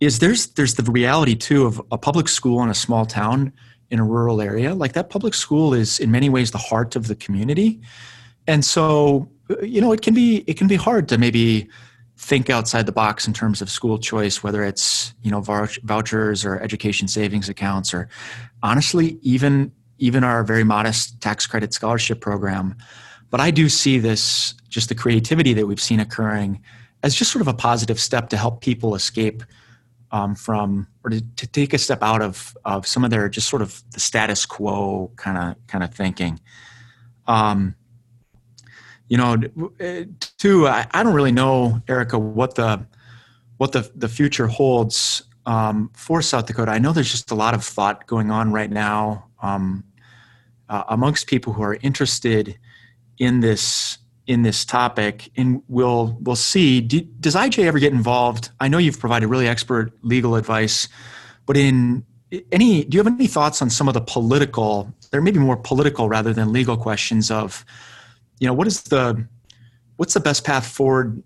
is 0.00 0.18
there's 0.18 0.48
there's 0.48 0.74
the 0.74 0.82
reality 0.90 1.34
too 1.34 1.64
of 1.64 1.80
a 1.90 1.96
public 1.96 2.28
school 2.28 2.62
in 2.62 2.68
a 2.68 2.74
small 2.74 3.06
town 3.06 3.52
in 3.90 3.98
a 3.98 4.04
rural 4.04 4.40
area 4.42 4.74
like 4.74 4.92
that 4.92 5.08
public 5.08 5.34
school 5.34 5.72
is 5.72 5.98
in 5.98 6.10
many 6.10 6.28
ways 6.28 6.50
the 6.50 6.58
heart 6.58 6.94
of 6.94 7.08
the 7.08 7.16
community 7.16 7.80
and 8.46 8.64
so 8.64 9.28
you 9.62 9.80
know 9.80 9.92
it 9.92 10.02
can 10.02 10.14
be 10.14 10.44
it 10.46 10.58
can 10.58 10.68
be 10.68 10.76
hard 10.76 11.08
to 11.08 11.16
maybe 11.16 11.68
think 12.20 12.50
outside 12.50 12.84
the 12.84 12.92
box 12.92 13.26
in 13.26 13.32
terms 13.32 13.62
of 13.62 13.70
school 13.70 13.98
choice, 13.98 14.42
whether 14.42 14.62
it's 14.62 15.14
you 15.22 15.30
know 15.30 15.40
vouchers 15.40 16.44
or 16.44 16.60
education 16.60 17.08
savings 17.08 17.48
accounts, 17.48 17.94
or 17.94 18.08
honestly, 18.62 19.18
even 19.22 19.72
even 19.98 20.22
our 20.22 20.44
very 20.44 20.64
modest 20.64 21.20
tax 21.20 21.46
credit 21.46 21.72
scholarship 21.72 22.20
program. 22.20 22.76
But 23.30 23.40
I 23.40 23.50
do 23.50 23.68
see 23.68 23.98
this 23.98 24.54
just 24.68 24.88
the 24.88 24.94
creativity 24.94 25.52
that 25.54 25.66
we've 25.66 25.80
seen 25.80 26.00
occurring 26.00 26.62
as 27.02 27.14
just 27.14 27.32
sort 27.32 27.40
of 27.40 27.48
a 27.48 27.54
positive 27.54 27.98
step 27.98 28.28
to 28.30 28.36
help 28.36 28.60
people 28.60 28.94
escape 28.94 29.42
um, 30.12 30.34
from 30.34 30.88
or 31.04 31.10
to, 31.10 31.20
to, 31.36 31.46
take 31.46 31.72
a 31.72 31.78
step 31.78 32.02
out 32.02 32.20
of 32.20 32.56
of 32.64 32.86
some 32.86 33.04
of 33.04 33.10
their 33.10 33.28
just 33.28 33.48
sort 33.48 33.62
of 33.62 33.82
the 33.92 34.00
status 34.00 34.44
quo 34.44 35.10
kind 35.16 35.38
of 35.38 35.66
kind 35.66 35.84
of 35.84 35.94
thinking. 35.94 36.40
Um, 37.26 37.76
you 39.08 39.16
know, 39.16 39.36
uh, 39.80 40.04
too, 40.38 40.68
I, 40.68 40.86
I 40.92 41.02
don't 41.02 41.14
really 41.14 41.32
know, 41.32 41.80
Erica, 41.88 42.18
what 42.18 42.56
the 42.56 42.86
what 43.56 43.72
the 43.72 43.90
the 43.94 44.08
future 44.08 44.48
holds 44.48 45.22
um, 45.46 45.90
for 45.94 46.22
South 46.22 46.46
Dakota. 46.46 46.72
I 46.72 46.78
know 46.78 46.92
there's 46.92 47.10
just 47.10 47.30
a 47.30 47.34
lot 47.36 47.54
of 47.54 47.64
thought 47.64 48.06
going 48.06 48.30
on 48.30 48.52
right 48.52 48.70
now 48.70 49.26
um, 49.42 49.84
uh, 50.68 50.84
amongst 50.88 51.26
people 51.26 51.52
who 51.52 51.62
are 51.62 51.78
interested 51.82 52.58
in 53.20 53.38
this 53.38 53.98
in 54.26 54.42
this 54.42 54.64
topic, 54.64 55.30
and 55.36 55.62
we'll 55.68 56.16
we'll 56.20 56.34
see. 56.34 56.80
Do, 56.80 57.00
does 57.00 57.36
IJ 57.36 57.64
ever 57.64 57.78
get 57.78 57.92
involved? 57.92 58.50
I 58.58 58.66
know 58.66 58.78
you've 58.78 58.98
provided 58.98 59.28
really 59.28 59.46
expert 59.46 59.92
legal 60.02 60.34
advice, 60.34 60.88
but 61.46 61.56
in 61.56 62.04
any, 62.50 62.84
do 62.84 62.96
you 62.96 63.04
have 63.04 63.12
any 63.12 63.26
thoughts 63.26 63.60
on 63.60 63.70
some 63.70 63.86
of 63.86 63.94
the 63.94 64.00
political? 64.00 64.92
There 65.10 65.20
may 65.20 65.30
be 65.30 65.38
more 65.38 65.56
political 65.56 66.08
rather 66.08 66.32
than 66.32 66.52
legal 66.52 66.76
questions 66.76 67.30
of 67.30 67.64
you 68.40 68.46
know 68.46 68.54
what 68.54 68.66
is 68.66 68.82
the 68.84 69.26
what's 69.96 70.14
the 70.14 70.20
best 70.20 70.44
path 70.44 70.66
forward 70.66 71.22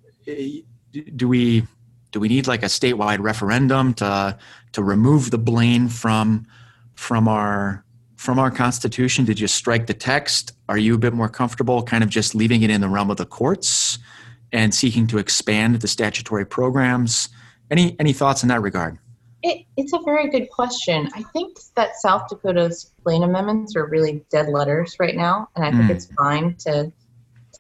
do 1.17 1.29
we 1.29 1.67
do 2.11 2.21
we 2.21 2.29
need 2.29 2.47
like 2.47 2.63
a 2.63 2.67
statewide 2.67 3.21
referendum 3.21 3.95
to 3.95 4.37
to 4.73 4.83
remove 4.83 5.31
the 5.31 5.39
Blaine 5.39 5.89
from 5.89 6.47
from 6.95 7.29
our 7.29 7.84
from 8.25 8.39
our 8.39 8.51
constitution 8.51 9.27
did 9.27 9.39
you 9.39 9.47
strike 9.47 9.87
the 9.87 9.93
text 9.93 10.53
are 10.71 10.79
you 10.79 10.95
a 10.95 10.99
bit 10.99 11.13
more 11.13 11.29
comfortable 11.29 11.83
kind 11.83 12.03
of 12.03 12.09
just 12.09 12.35
leaving 12.35 12.63
it 12.63 12.71
in 12.71 12.81
the 12.81 12.89
realm 12.89 13.11
of 13.11 13.19
the 13.19 13.27
courts 13.27 13.99
and 14.51 14.75
seeking 14.75 15.07
to 15.07 15.19
expand 15.19 15.79
the 15.83 15.89
statutory 15.89 16.47
programs 16.47 17.29
any 17.71 17.95
any 18.01 18.15
thoughts 18.15 18.43
in 18.43 18.49
that 18.49 18.63
regard 18.63 18.99
it, 19.43 19.67
it's 19.77 19.93
a 19.93 19.99
very 20.07 20.31
good 20.31 20.49
question. 20.49 21.11
I 21.15 21.23
think 21.35 21.59
that 21.77 21.97
South 21.97 22.31
Dakota's 22.31 22.93
Blaine 23.05 23.25
amendments 23.25 23.77
are 23.77 23.85
really 23.85 24.25
dead 24.31 24.49
letters 24.49 24.97
right 24.99 25.15
now, 25.15 25.51
and 25.55 25.63
I 25.63 25.71
think 25.71 25.83
mm. 25.83 25.91
it's 25.91 26.07
fine 26.17 26.55
to 26.61 26.91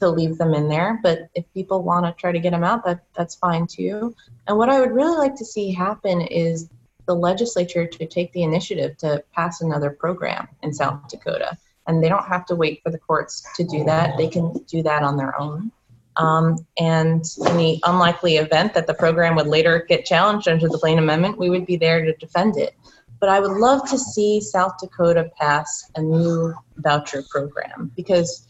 to 0.00 0.09
leave 0.09 0.38
them 0.38 0.55
in 0.55 0.70
there. 0.70 0.98
But 1.03 1.29
if 1.35 1.44
people 1.53 1.83
want 1.83 2.07
to 2.07 2.18
try 2.18 2.33
to 2.33 2.38
get 2.38 2.53
them 2.53 2.64
out, 2.64 2.87
that 2.87 3.05
that's 3.14 3.35
fine 3.35 3.66
too. 3.66 4.16
And 4.46 4.57
what 4.57 4.70
I 4.70 4.81
would 4.81 4.92
really 4.92 5.18
like 5.18 5.35
to 5.37 5.44
see 5.44 5.72
happen 5.72 6.22
is 6.22 6.70
the 7.07 7.14
legislature 7.14 7.87
to 7.87 8.07
take 8.07 8.33
the 8.33 8.43
initiative 8.43 8.97
to 8.99 9.23
pass 9.35 9.61
another 9.61 9.90
program 9.90 10.49
in 10.62 10.73
South 10.73 11.09
Dakota. 11.09 11.57
And 11.87 12.03
they 12.03 12.09
don't 12.09 12.25
have 12.25 12.47
to 12.47 12.55
wait 12.55 12.83
for 12.83 12.90
the 12.90 12.99
courts 12.99 13.47
to 13.57 13.64
do 13.64 13.85
that. 13.85 14.17
They 14.17 14.29
can 14.29 14.53
do 14.67 14.83
that 14.83 15.03
on 15.03 15.17
their 15.17 15.38
own. 15.38 15.71
Um, 16.17 16.64
and 16.79 17.25
in 17.49 17.57
the 17.57 17.81
unlikely 17.85 18.37
event 18.37 18.75
that 18.75 18.87
the 18.87 18.95
program 18.95 19.35
would 19.37 19.49
later 19.49 19.85
get 19.88 20.05
challenged 20.05 20.49
under 20.49 20.69
the 20.69 20.79
Blaine 20.79 20.99
Amendment, 20.99 21.38
we 21.38 21.51
would 21.51 21.67
be 21.67 21.77
there 21.77 22.05
to 22.05 22.14
defend 22.14 22.57
it. 22.57 22.75
But 23.21 23.29
I 23.29 23.40
would 23.40 23.53
love 23.53 23.88
to 23.90 23.99
see 23.99 24.40
South 24.40 24.75
Dakota 24.81 25.31
pass 25.38 25.90
a 25.97 26.03
new 26.03 26.55
voucher 26.77 27.23
program 27.31 27.90
because 27.97 28.47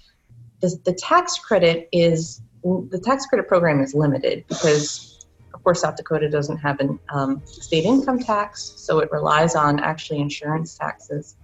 the, 0.61 0.79
the 0.85 0.93
tax 0.93 1.39
credit 1.39 1.89
is 1.93 2.41
the 2.63 3.01
tax 3.05 3.27
credit 3.27 3.47
program 3.47 3.81
is 3.81 3.95
limited 3.95 4.45
because 4.49 5.14
of 5.55 5.63
course 5.65 5.81
south 5.83 5.97
dakota 5.97 6.29
doesn't 6.29 6.59
have 6.59 6.81
a 6.81 6.99
um, 7.15 7.41
state 7.47 7.85
income 7.85 8.19
tax 8.19 8.75
so 8.77 8.99
it 8.99 9.11
relies 9.11 9.55
on 9.55 9.81
actually 9.81 10.21
insurance 10.21 10.77
taxes. 10.77 11.37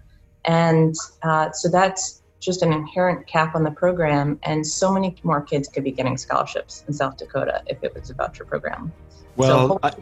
And 0.44 0.94
uh, 1.22 1.50
so 1.52 1.68
that's 1.68 2.22
just 2.40 2.62
an 2.62 2.72
inherent 2.72 3.26
cap 3.26 3.54
on 3.54 3.62
the 3.62 3.70
program 3.70 4.38
and 4.42 4.66
so 4.66 4.92
many 4.92 5.14
more 5.22 5.42
kids 5.42 5.68
could 5.68 5.84
be 5.84 5.92
getting 5.92 6.16
scholarships 6.16 6.84
in 6.88 6.94
south 6.94 7.18
dakota 7.18 7.62
if 7.66 7.82
it 7.82 7.94
was 7.94 8.10
a 8.10 8.14
voucher 8.14 8.44
program. 8.44 8.92
Well 9.36 9.68
so 9.68 9.80
I, 9.82 9.92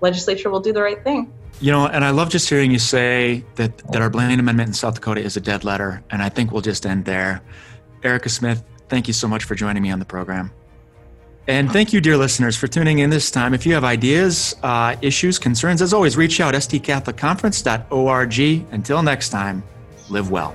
legislature 0.00 0.50
will 0.50 0.60
do 0.60 0.72
the 0.72 0.82
right 0.82 1.02
thing. 1.02 1.32
You 1.60 1.72
know 1.72 1.86
and 1.86 2.04
i 2.04 2.10
love 2.10 2.28
just 2.28 2.48
hearing 2.48 2.70
you 2.70 2.78
say 2.78 3.44
that 3.56 3.78
that 3.90 4.02
our 4.02 4.10
blaine 4.10 4.38
amendment 4.38 4.68
in 4.68 4.74
south 4.74 4.94
dakota 4.94 5.22
is 5.22 5.36
a 5.36 5.40
dead 5.40 5.64
letter 5.64 6.02
and 6.10 6.22
i 6.22 6.28
think 6.28 6.52
we'll 6.52 6.62
just 6.62 6.86
end 6.86 7.04
there. 7.04 7.42
Erica 8.02 8.28
Smith, 8.28 8.62
thank 8.88 9.08
you 9.08 9.14
so 9.14 9.26
much 9.26 9.44
for 9.44 9.54
joining 9.54 9.82
me 9.82 9.90
on 9.90 9.98
the 9.98 10.04
program. 10.04 10.52
And 11.48 11.72
thank 11.72 11.92
you, 11.94 12.02
dear 12.02 12.18
listeners, 12.18 12.56
for 12.56 12.68
tuning 12.68 12.98
in 12.98 13.08
this 13.08 13.30
time. 13.30 13.54
If 13.54 13.64
you 13.64 13.72
have 13.72 13.82
ideas, 13.82 14.54
uh, 14.62 14.96
issues, 15.00 15.38
concerns, 15.38 15.80
as 15.80 15.94
always, 15.94 16.14
reach 16.14 16.40
out 16.40 16.52
sdcatholicconference.org. 16.52 18.66
Until 18.70 19.02
next 19.02 19.30
time, 19.30 19.62
live 20.10 20.30
well. 20.30 20.54